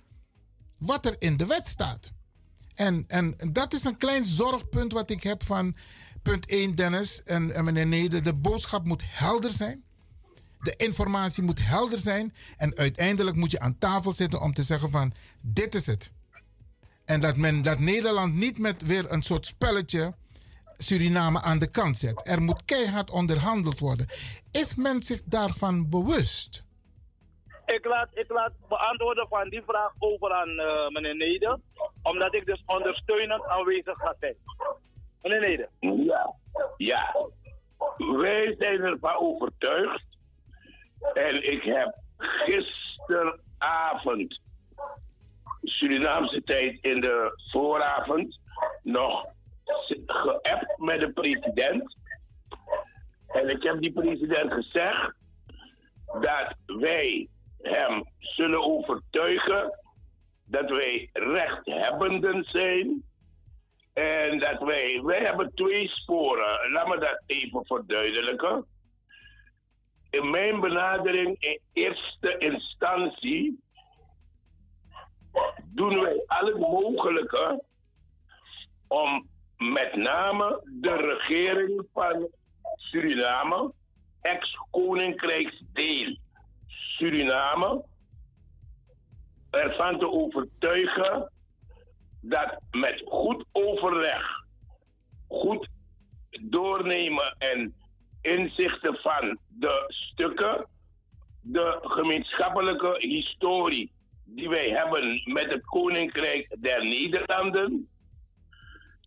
wat 0.79 1.07
er 1.07 1.15
in 1.19 1.37
de 1.37 1.47
wet 1.47 1.69
staat. 1.69 2.13
En, 2.75 3.05
en 3.07 3.37
dat 3.53 3.75
is 3.75 3.85
een 3.85 3.97
klein 3.97 4.25
zorgpunt 4.25 4.93
wat 4.93 5.11
ik 5.11 5.23
heb 5.23 5.45
van 5.45 5.77
punt 6.23 6.47
1, 6.47 6.75
Dennis 6.75 7.23
en, 7.23 7.53
en 7.55 7.65
meneer 7.65 7.87
Neder. 7.87 8.23
De 8.23 8.35
boodschap 8.35 8.87
moet 8.87 9.03
helder 9.07 9.51
zijn. 9.51 9.85
De 10.61 10.77
informatie 10.77 11.43
moet 11.43 11.67
helder 11.67 11.99
zijn. 11.99 12.35
En 12.57 12.77
uiteindelijk 12.77 13.37
moet 13.37 13.51
je 13.51 13.61
aan 13.61 13.79
tafel 13.79 14.13
zitten 14.13 14.41
om 14.41 14.53
te 14.53 14.63
zeggen 14.63 14.91
van 14.91 15.13
dit 15.41 15.75
is 15.75 15.87
het. 15.87 16.13
En 17.07 17.21
dat, 17.21 17.37
men, 17.37 17.63
dat 17.63 17.79
Nederland 17.79 18.35
niet 18.35 18.59
met 18.59 18.87
weer 18.87 19.13
een 19.13 19.23
soort 19.23 19.47
spelletje 19.47 20.15
Suriname 20.77 21.43
aan 21.43 21.59
de 21.59 21.71
kant 21.71 21.97
zet. 21.97 22.29
Er 22.29 22.43
moet 22.43 22.65
keihard 22.65 23.11
onderhandeld 23.11 23.79
worden. 23.79 24.07
Is 24.53 24.75
men 24.75 25.03
zich 25.03 25.23
daarvan 25.23 25.91
bewust? 25.91 26.65
Ik 27.67 27.85
laat, 27.85 28.09
ik 28.13 28.31
laat 28.31 28.53
beantwoorden 28.69 29.29
van 29.29 29.49
die 29.49 29.63
vraag 29.67 29.93
over 29.99 30.33
aan 30.33 30.49
uh, 30.49 30.89
meneer 30.89 31.17
Neder, 31.17 31.59
omdat 32.03 32.35
ik 32.35 32.47
dus 32.47 32.63
ondersteunend 32.67 33.45
aanwezig 33.45 33.99
ga 33.99 34.15
zijn. 34.21 34.37
Meneer 35.23 35.41
Neder. 35.41 35.69
Ja, 35.81 36.35
ja. 36.77 37.17
Wij 37.97 38.55
zijn 38.59 38.81
ervan 38.81 39.17
overtuigd. 39.17 40.05
En 41.15 41.53
ik 41.53 41.63
heb 41.63 41.95
gisteravond, 42.17 44.41
Surinaamse 45.69 46.43
tijd 46.43 46.79
in 46.81 47.01
de 47.01 47.41
vooravond, 47.51 48.41
nog 48.83 49.27
geappt 50.07 50.79
met 50.79 51.01
de 51.01 51.13
president. 51.13 51.97
En 53.27 53.49
ik 53.49 53.63
heb 53.63 53.81
die 53.81 53.93
president 53.93 54.53
gezegd 54.53 55.15
dat 56.07 56.55
wij 56.67 57.29
hem 57.63 58.05
zullen 58.19 58.65
overtuigen 58.65 59.79
dat 60.47 60.71
wij 60.71 61.11
rechthebbenden 61.13 62.45
zijn. 62.45 63.05
En 63.93 64.39
dat 64.39 64.63
wij, 64.63 65.01
wij 65.03 65.21
hebben 65.21 65.55
twee 65.55 65.89
sporen. 65.89 66.71
Laat 66.73 66.89
me 66.89 66.99
dat 66.99 67.23
even 67.27 67.67
verduidelijken. 67.67 68.67
In 70.11 70.31
mijn 70.31 70.61
benadering 70.61 71.37
in 71.39 71.61
eerste 71.73 72.39
instantie 72.39 73.65
doen 75.65 76.01
wij 76.01 76.23
al 76.27 76.47
het 76.47 76.59
mogelijke 76.59 77.63
om 78.89 79.29
met 79.57 79.97
name 79.97 80.61
de 80.65 80.97
regering 80.97 81.87
van 81.93 82.29
Suriname, 82.77 83.73
ex-koninkrijksdeel 84.21 86.17
Suriname, 86.67 87.85
ervan 89.51 89.99
te 89.99 90.11
overtuigen 90.11 91.31
dat 92.21 92.61
met 92.71 93.03
goed 93.05 93.45
overleg, 93.53 94.45
goed 95.29 95.69
doornemen 96.41 97.35
en 97.39 97.75
inzichten 98.21 98.97
van 98.97 99.39
de 99.49 99.85
stukken, 99.89 100.67
de 101.41 101.79
gemeenschappelijke 101.83 102.97
historie 102.99 103.93
die 104.27 104.49
wij 104.49 104.69
hebben 104.71 105.23
met 105.25 105.51
het 105.51 105.65
Koninkrijk 105.65 106.57
der 106.61 106.85
Nederlanden, 106.85 107.89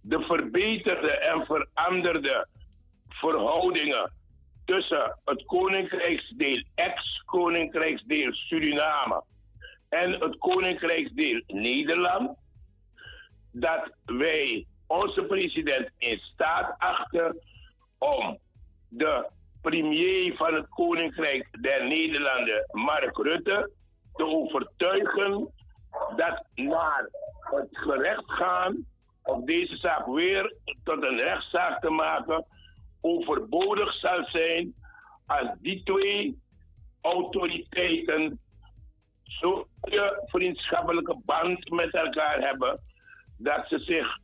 de 0.02 0.20
verbeterde 0.20 1.12
en 1.12 1.46
veranderde 1.46 2.48
verhoudingen 3.10 4.12
tussen 4.66 5.20
het 5.26 5.46
Koninkrijksdeel, 5.46 6.64
ex-Koninkrijksdeel 6.76 8.34
Suriname 8.34 9.24
en 9.90 10.12
het 10.12 10.38
Koninkrijksdeel 10.38 11.42
Nederland, 11.48 12.38
dat 13.52 13.92
wij 14.06 14.66
onze 14.88 15.24
president 15.24 15.90
in 15.98 16.20
staat 16.20 16.76
achter 16.78 17.36
om 17.98 18.38
de 18.90 19.30
premier 19.62 20.36
van 20.36 20.54
het 20.54 20.70
Koninkrijk 20.70 21.48
der 21.62 21.88
Nederlanden, 21.88 22.66
Mark 22.72 23.18
Rutte, 23.18 23.72
te 24.20 24.26
overtuigen 24.26 25.52
dat 26.16 26.44
naar 26.56 27.10
het 27.40 27.68
gerecht 27.72 28.32
gaan 28.32 28.86
om 29.24 29.46
deze 29.46 29.76
zaak 29.78 30.06
weer 30.06 30.56
tot 30.84 31.04
een 31.04 31.18
rechtszaak 31.18 31.82
te 31.82 31.90
maken 31.90 32.46
overbodig 33.02 33.94
zal 33.94 34.26
zijn 34.26 34.74
als 35.26 35.50
die 35.60 35.84
twee 35.84 36.42
autoriteiten 37.02 38.40
zo'n 39.24 39.66
vriendschappelijke 40.26 41.22
band 41.26 41.70
met 41.70 41.94
elkaar 41.94 42.40
hebben 42.40 42.80
dat 43.38 43.68
ze 43.68 43.80
zich 43.80 44.18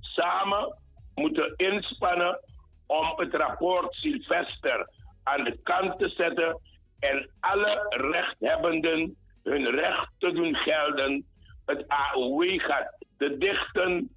samen 0.00 0.76
moeten 1.14 1.54
inspannen 1.56 2.40
om 2.86 3.12
het 3.16 3.34
rapport 3.34 3.94
Sylvester 3.94 4.90
aan 5.22 5.44
de 5.44 5.58
kant 5.62 5.98
te 5.98 6.08
zetten 6.08 6.60
en 6.98 7.30
alle 7.40 7.86
rechthebbenden 7.88 9.16
hun 9.50 9.70
recht 9.70 10.08
te 10.18 10.32
doen 10.32 10.54
gelden. 10.54 11.26
Het 11.66 11.84
AOW 11.88 12.60
gaat 12.60 13.06
te 13.18 13.38
dichten 13.38 14.10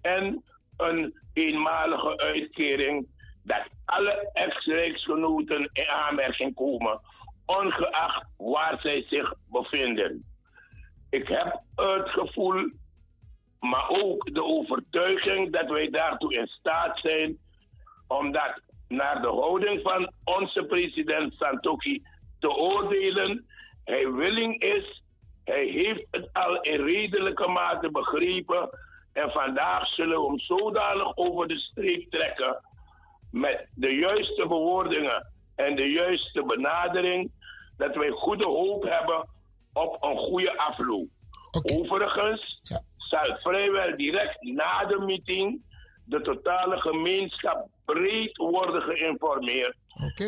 en 0.00 0.44
een 0.76 1.18
eenmalige 1.32 2.16
uitkering 2.18 3.06
dat 3.42 3.68
alle 3.84 4.30
ex-rijksgenoten 4.32 5.70
in 5.72 5.88
aanmerking 5.88 6.54
komen, 6.54 7.00
ongeacht 7.46 8.26
waar 8.36 8.80
zij 8.80 9.04
zich 9.08 9.34
bevinden. 9.50 10.24
Ik 11.10 11.28
heb 11.28 11.62
het 11.74 12.08
gevoel, 12.08 12.70
maar 13.60 13.88
ook 13.88 14.34
de 14.34 14.44
overtuiging 14.44 15.52
dat 15.52 15.68
wij 15.68 15.90
daartoe 15.90 16.34
in 16.34 16.46
staat 16.46 16.98
zijn, 16.98 17.38
omdat 18.06 18.60
naar 18.88 19.20
de 19.20 19.28
houding 19.28 19.82
van 19.82 20.12
onze 20.24 20.64
president 20.64 21.34
Santoki 21.34 22.02
te 22.38 22.50
oordelen, 22.50 23.46
hij 23.88 24.12
willing 24.12 24.62
is, 24.62 25.02
hij 25.44 25.64
heeft 25.64 26.06
het 26.10 26.28
al 26.32 26.60
in 26.60 26.84
redelijke 26.84 27.48
mate 27.48 27.90
begrepen 27.90 28.68
en 29.12 29.30
vandaag 29.30 29.86
zullen 29.86 30.20
we 30.20 30.26
hem 30.26 30.38
zodanig 30.38 31.16
over 31.16 31.48
de 31.48 31.58
streep 31.58 32.10
trekken 32.10 32.60
met 33.30 33.68
de 33.74 33.94
juiste 33.94 34.46
bewoordingen 34.46 35.26
en 35.54 35.76
de 35.76 35.90
juiste 35.90 36.44
benadering, 36.44 37.30
dat 37.76 37.94
wij 37.94 38.10
goede 38.10 38.46
hoop 38.46 38.82
hebben 38.82 39.28
op 39.72 39.96
een 40.04 40.16
goede 40.16 40.58
afloop. 40.58 41.08
Overigens 41.62 42.60
zal 42.96 43.36
vrijwel 43.42 43.96
direct 43.96 44.42
na 44.42 44.84
de 44.84 44.98
meeting 44.98 45.62
de 46.04 46.20
totale 46.20 46.80
gemeenschap 46.80 47.68
breed 47.84 48.36
worden 48.36 48.82
geïnformeerd. 48.82 49.76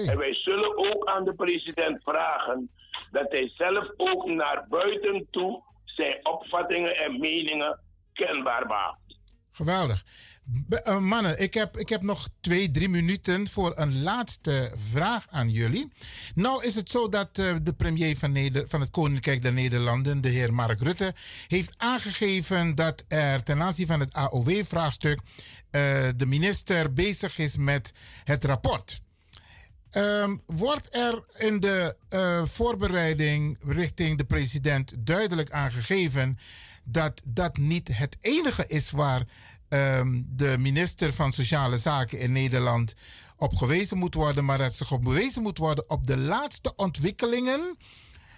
En 0.09 0.19
wij 0.19 0.35
zullen 0.35 0.77
ook 0.77 1.05
aan 1.05 1.25
de 1.25 1.35
president 1.35 2.03
vragen 2.03 2.71
dat 3.11 3.31
hij 3.31 3.53
zelf 3.55 3.89
ook 3.97 4.27
naar 4.27 4.67
buiten 4.69 5.27
toe 5.31 5.63
zijn 5.85 6.27
opvattingen 6.27 6.97
en 6.97 7.21
meningen 7.21 7.81
kenbaar 8.13 8.67
maakt. 8.67 8.99
Geweldig. 9.53 10.05
Uh, 10.85 10.99
mannen, 10.99 11.41
ik 11.41 11.55
heb, 11.55 11.77
ik 11.77 11.89
heb 11.89 12.03
nog 12.03 12.29
twee, 12.41 12.71
drie 12.71 12.89
minuten 12.89 13.49
voor 13.49 13.73
een 13.77 14.03
laatste 14.03 14.73
vraag 14.93 15.27
aan 15.31 15.49
jullie. 15.49 15.93
Nou 16.35 16.65
is 16.65 16.75
het 16.75 16.89
zo 16.89 17.09
dat 17.09 17.39
uh, 17.39 17.57
de 17.63 17.75
premier 17.75 18.17
van, 18.17 18.33
Neder 18.33 18.69
van 18.69 18.81
het 18.81 18.91
Koninkrijk 18.91 19.43
der 19.43 19.53
Nederlanden, 19.53 20.21
de 20.21 20.29
heer 20.29 20.55
Mark 20.55 20.81
Rutte, 20.81 21.15
heeft 21.49 21.75
aangegeven 21.77 22.75
dat 22.75 23.05
er 23.09 23.43
ten 23.43 23.63
aanzien 23.63 23.87
van 23.87 24.01
het 24.01 24.13
AOW-vraagstuk 24.13 25.19
uh, 25.19 26.09
de 26.17 26.27
minister 26.27 26.93
bezig 26.93 27.39
is 27.39 27.57
met 27.57 27.93
het 28.25 28.45
rapport. 28.45 29.01
Um, 29.93 30.43
wordt 30.47 30.95
er 30.95 31.25
in 31.37 31.61
de 31.61 31.97
voorbereiding 32.45 33.59
richting 33.67 34.19
de 34.19 34.25
president 34.25 34.95
duidelijk 34.99 35.51
aangegeven 35.51 36.39
dat 36.85 37.23
dat 37.29 37.57
niet 37.57 37.97
het 37.97 38.17
enige 38.21 38.67
is 38.67 38.91
waar 38.91 39.23
um, 39.69 40.27
de 40.29 40.59
minister 40.59 41.13
van 41.13 41.33
Sociale 41.33 41.79
Zaken 41.79 42.19
in 42.19 42.33
Nederland 42.33 42.95
op 43.37 43.57
gewezen 43.57 43.99
moet 43.99 44.15
worden, 44.15 44.45
maar 44.45 44.59
dat 44.59 44.75
zich 44.75 44.93
op 44.93 45.03
bewezen 45.03 45.43
moet 45.43 45.59
worden 45.59 45.91
op 45.91 46.07
de 46.07 46.17
laatste 46.17 46.73
ontwikkelingen 46.77 47.77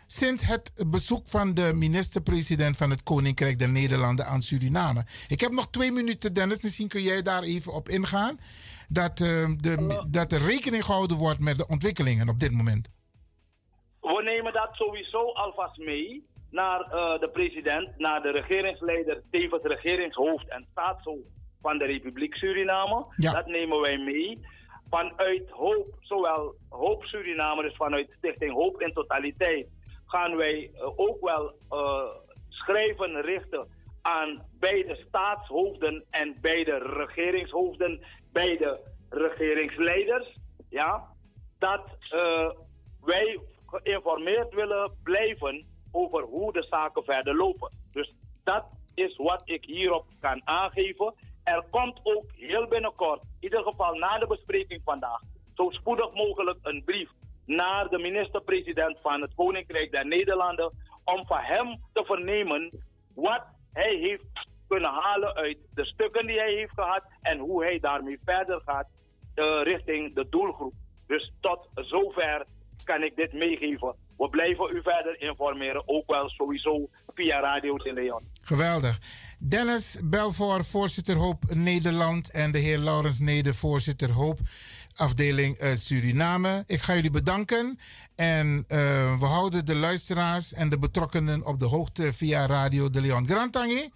sinds 0.06 0.44
het 0.44 0.72
bezoek 0.86 1.28
van 1.28 1.54
de 1.54 1.72
minister-president 1.74 2.76
van 2.76 2.90
het 2.90 3.02
Koninkrijk 3.02 3.58
der 3.58 3.68
Nederlanden 3.68 4.26
aan 4.26 4.42
Suriname. 4.42 5.04
Ik 5.28 5.40
heb 5.40 5.52
nog 5.52 5.70
twee 5.70 5.92
minuten, 5.92 6.32
Dennis. 6.32 6.60
Misschien 6.60 6.88
kun 6.88 7.02
jij 7.02 7.22
daar 7.22 7.42
even 7.42 7.72
op 7.72 7.88
ingaan. 7.88 8.38
Dat, 8.92 9.20
uh, 9.20 9.48
de, 9.56 10.04
dat 10.10 10.32
er 10.32 10.42
rekening 10.42 10.84
gehouden 10.84 11.16
wordt 11.16 11.40
met 11.40 11.56
de 11.56 11.66
ontwikkelingen 11.68 12.28
op 12.28 12.38
dit 12.38 12.52
moment. 12.52 12.88
We 14.00 14.22
nemen 14.24 14.52
dat 14.52 14.68
sowieso 14.72 15.32
alvast 15.32 15.78
mee 15.78 16.26
naar 16.50 16.80
uh, 16.80 17.18
de 17.18 17.28
president, 17.32 17.98
naar 17.98 18.22
de 18.22 18.30
regeringsleider, 18.30 19.22
tevens 19.30 19.62
regeringshoofd 19.62 20.48
en 20.48 20.66
staatshoofd 20.70 21.28
van 21.60 21.78
de 21.78 21.84
Republiek 21.84 22.34
Suriname. 22.34 23.06
Ja. 23.16 23.32
Dat 23.32 23.46
nemen 23.46 23.80
wij 23.80 23.98
mee. 23.98 24.38
Vanuit 24.90 25.50
Hoop, 25.50 25.96
zowel 26.00 26.54
Hoop 26.68 27.04
Suriname, 27.04 27.62
dus 27.62 27.76
vanuit 27.76 28.10
Stichting 28.18 28.52
Hoop 28.52 28.80
in 28.80 28.92
Totaliteit, 28.92 29.66
gaan 30.06 30.36
wij 30.36 30.70
uh, 30.74 30.98
ook 30.98 31.20
wel 31.20 31.54
schrijven 32.48 33.20
richten 33.20 33.66
aan 34.02 34.42
beide 34.58 35.04
staatshoofden 35.08 36.04
en 36.10 36.36
beide 36.40 36.78
regeringshoofden, 36.78 38.00
beide 38.32 38.80
regeringsleiders. 39.08 40.38
Ja, 40.68 41.08
dat 41.58 41.84
eh, 42.10 42.50
wij 43.00 43.40
geïnformeerd 43.66 44.54
willen 44.54 44.92
blijven 45.02 45.66
over 45.92 46.22
hoe 46.22 46.52
de 46.52 46.66
zaken 46.70 47.04
verder 47.04 47.36
lopen. 47.36 47.70
Dus 47.92 48.14
dat 48.44 48.64
is 48.94 49.16
wat 49.16 49.42
ik 49.44 49.64
hierop 49.64 50.06
kan 50.20 50.40
aangeven. 50.44 51.14
Er 51.44 51.64
komt 51.70 52.00
ook 52.02 52.24
heel 52.32 52.68
binnenkort, 52.68 53.20
in 53.20 53.28
ieder 53.40 53.62
geval 53.62 53.94
na 53.94 54.18
de 54.18 54.26
bespreking 54.26 54.80
vandaag, 54.84 55.20
zo 55.54 55.70
spoedig 55.70 56.14
mogelijk 56.14 56.58
een 56.62 56.84
brief 56.84 57.10
naar 57.46 57.88
de 57.88 57.98
minister-president 57.98 58.98
van 59.00 59.20
het 59.20 59.34
Koninkrijk 59.34 59.90
der 59.90 60.06
Nederlanden 60.06 60.72
om 61.04 61.26
van 61.26 61.40
hem 61.40 61.80
te 61.92 62.04
vernemen 62.04 62.82
wat 63.14 63.42
hij 63.72 63.94
heeft 63.94 64.24
kunnen 64.74 64.90
halen 64.90 65.34
uit 65.34 65.58
de 65.74 65.84
stukken 65.84 66.26
die 66.26 66.38
hij 66.38 66.52
heeft 66.52 66.72
gehad 66.74 67.02
en 67.20 67.38
hoe 67.38 67.64
hij 67.64 67.78
daarmee 67.80 68.18
verder 68.24 68.60
gaat 68.64 68.88
uh, 69.34 69.60
richting 69.62 70.14
de 70.14 70.26
doelgroep. 70.30 70.74
Dus 71.06 71.32
tot 71.40 71.68
zover 71.74 72.46
kan 72.84 73.02
ik 73.02 73.16
dit 73.16 73.32
meegeven. 73.32 73.94
We 74.16 74.28
blijven 74.28 74.76
u 74.76 74.82
verder 74.82 75.20
informeren, 75.20 75.82
ook 75.86 76.06
wel 76.06 76.28
sowieso 76.28 76.88
via 77.14 77.40
Radio 77.40 77.76
de 77.76 77.92
Leon. 77.92 78.22
Geweldig. 78.40 78.98
Dennis 79.38 80.00
Belvoor, 80.04 80.64
voorzitter 80.64 81.16
Hoop 81.16 81.42
Nederland 81.54 82.30
en 82.30 82.52
de 82.52 82.58
heer 82.58 82.78
Laurens 82.78 83.20
Neder, 83.20 83.54
voorzitter 83.54 84.10
Hoop 84.10 84.38
afdeling 84.94 85.62
uh, 85.62 85.72
Suriname. 85.74 86.62
Ik 86.66 86.80
ga 86.80 86.94
jullie 86.94 87.10
bedanken 87.10 87.78
en 88.14 88.56
uh, 88.56 88.68
we 89.18 89.26
houden 89.26 89.64
de 89.64 89.74
luisteraars 89.74 90.52
en 90.52 90.68
de 90.68 90.78
betrokkenen 90.78 91.46
op 91.46 91.58
de 91.58 91.64
hoogte 91.64 92.12
via 92.12 92.46
Radio 92.46 92.90
de 92.90 93.00
Leon. 93.00 93.28
Grantangi? 93.28 93.90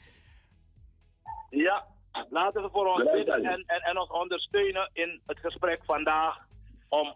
Ja, 1.50 1.84
laten 2.30 2.62
we 2.62 2.68
voor 2.72 2.86
ons 2.86 3.10
bidden 3.12 3.44
en, 3.44 3.64
en, 3.66 3.80
en 3.80 3.98
ons 3.98 4.10
ondersteunen 4.10 4.90
in 4.92 5.20
het 5.26 5.38
gesprek 5.38 5.80
vandaag 5.84 6.36
om 6.88 7.14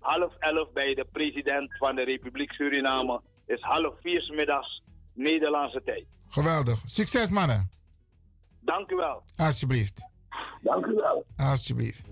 half 0.00 0.36
elf 0.38 0.72
bij 0.72 0.94
de 0.94 1.06
president 1.12 1.76
van 1.76 1.94
de 1.94 2.02
Republiek 2.02 2.52
Suriname. 2.52 3.20
is 3.46 3.60
half 3.60 3.94
vier 4.00 4.30
middags 4.34 4.82
Nederlandse 5.14 5.82
tijd. 5.84 6.06
Geweldig. 6.28 6.78
Succes 6.84 7.30
mannen. 7.30 7.70
Dank 8.60 8.90
u 8.90 8.96
wel. 8.96 9.22
Alsjeblieft. 9.36 10.08
Dank 10.62 10.86
u 10.86 10.94
wel. 10.94 11.24
Alsjeblieft. 11.36 12.04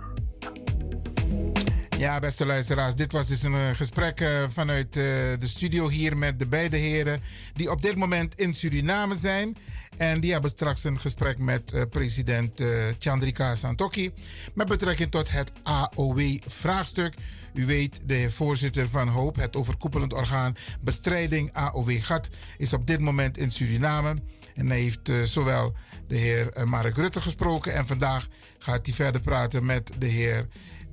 Ja, 2.01 2.18
beste 2.18 2.46
luisteraars, 2.46 2.94
dit 2.94 3.12
was 3.12 3.28
dus 3.28 3.42
een 3.42 3.53
uh, 3.53 3.68
gesprek 3.70 4.20
uh, 4.20 4.28
vanuit 4.48 4.96
uh, 4.96 5.05
de 5.38 5.48
studio 5.48 5.88
hier 5.88 6.16
met 6.16 6.38
de 6.38 6.46
beide 6.46 6.76
heren 6.76 7.20
die 7.55 7.70
op 7.70 7.82
dit 7.82 7.96
moment 7.96 8.38
in 8.38 8.55
Suriname 8.55 9.16
zijn. 9.16 9.57
En 9.96 10.20
die 10.20 10.32
hebben 10.32 10.51
straks 10.51 10.84
een 10.84 11.01
gesprek 11.01 11.38
met 11.38 11.90
president 11.90 12.62
Chandrika 12.98 13.55
Santokhi 13.55 14.12
met 14.55 14.68
betrekking 14.68 15.11
tot 15.11 15.30
het 15.30 15.53
AOW-vraagstuk. 15.62 17.14
U 17.55 17.66
weet, 17.66 18.01
de 18.07 18.30
voorzitter 18.30 18.88
van 18.88 19.09
HOOP, 19.09 19.36
het 19.36 19.57
overkoepelend 19.57 20.12
orgaan 20.12 20.57
bestrijding 20.80 21.53
AOW-gat, 21.53 22.28
is 22.59 22.72
op 22.72 22.86
dit 22.86 23.01
moment 23.01 23.38
in 23.38 23.51
Suriname. 23.51 24.16
En 24.55 24.68
hij 24.68 24.80
heeft 24.80 25.12
zowel 25.24 25.74
de 26.09 26.16
heer 26.16 26.53
Mark 26.64 26.96
Rutte 26.96 27.20
gesproken 27.20 27.74
en 27.74 27.86
vandaag 27.86 28.28
gaat 28.59 28.86
hij 28.86 28.94
verder 28.94 29.20
praten 29.20 29.64
met 29.64 29.92
de 29.98 30.07
heer 30.07 30.46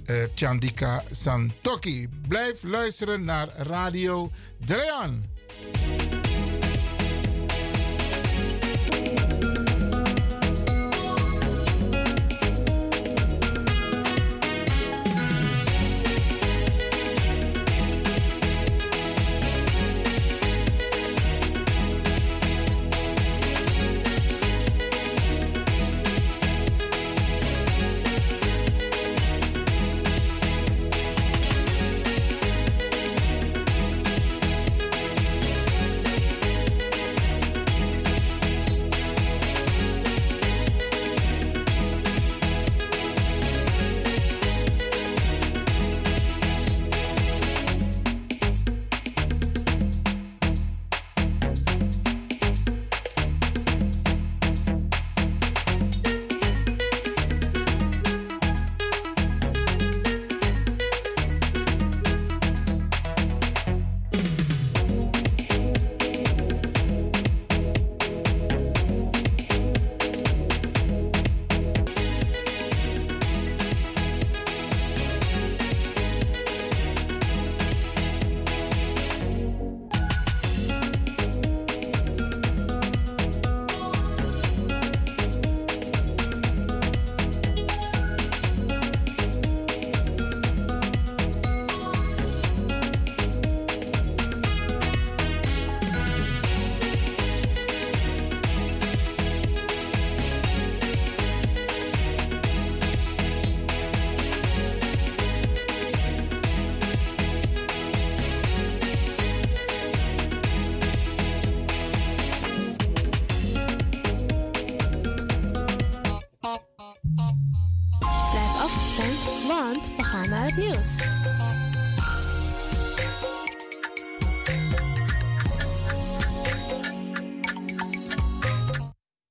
uh, 0.10 0.16
Chandika 0.36 1.04
Santoki. 1.12 2.10
Blijf 2.28 2.64
luisteren 2.64 3.26
naar 3.26 3.48
Radio 3.58 4.32
Drean. 4.66 5.26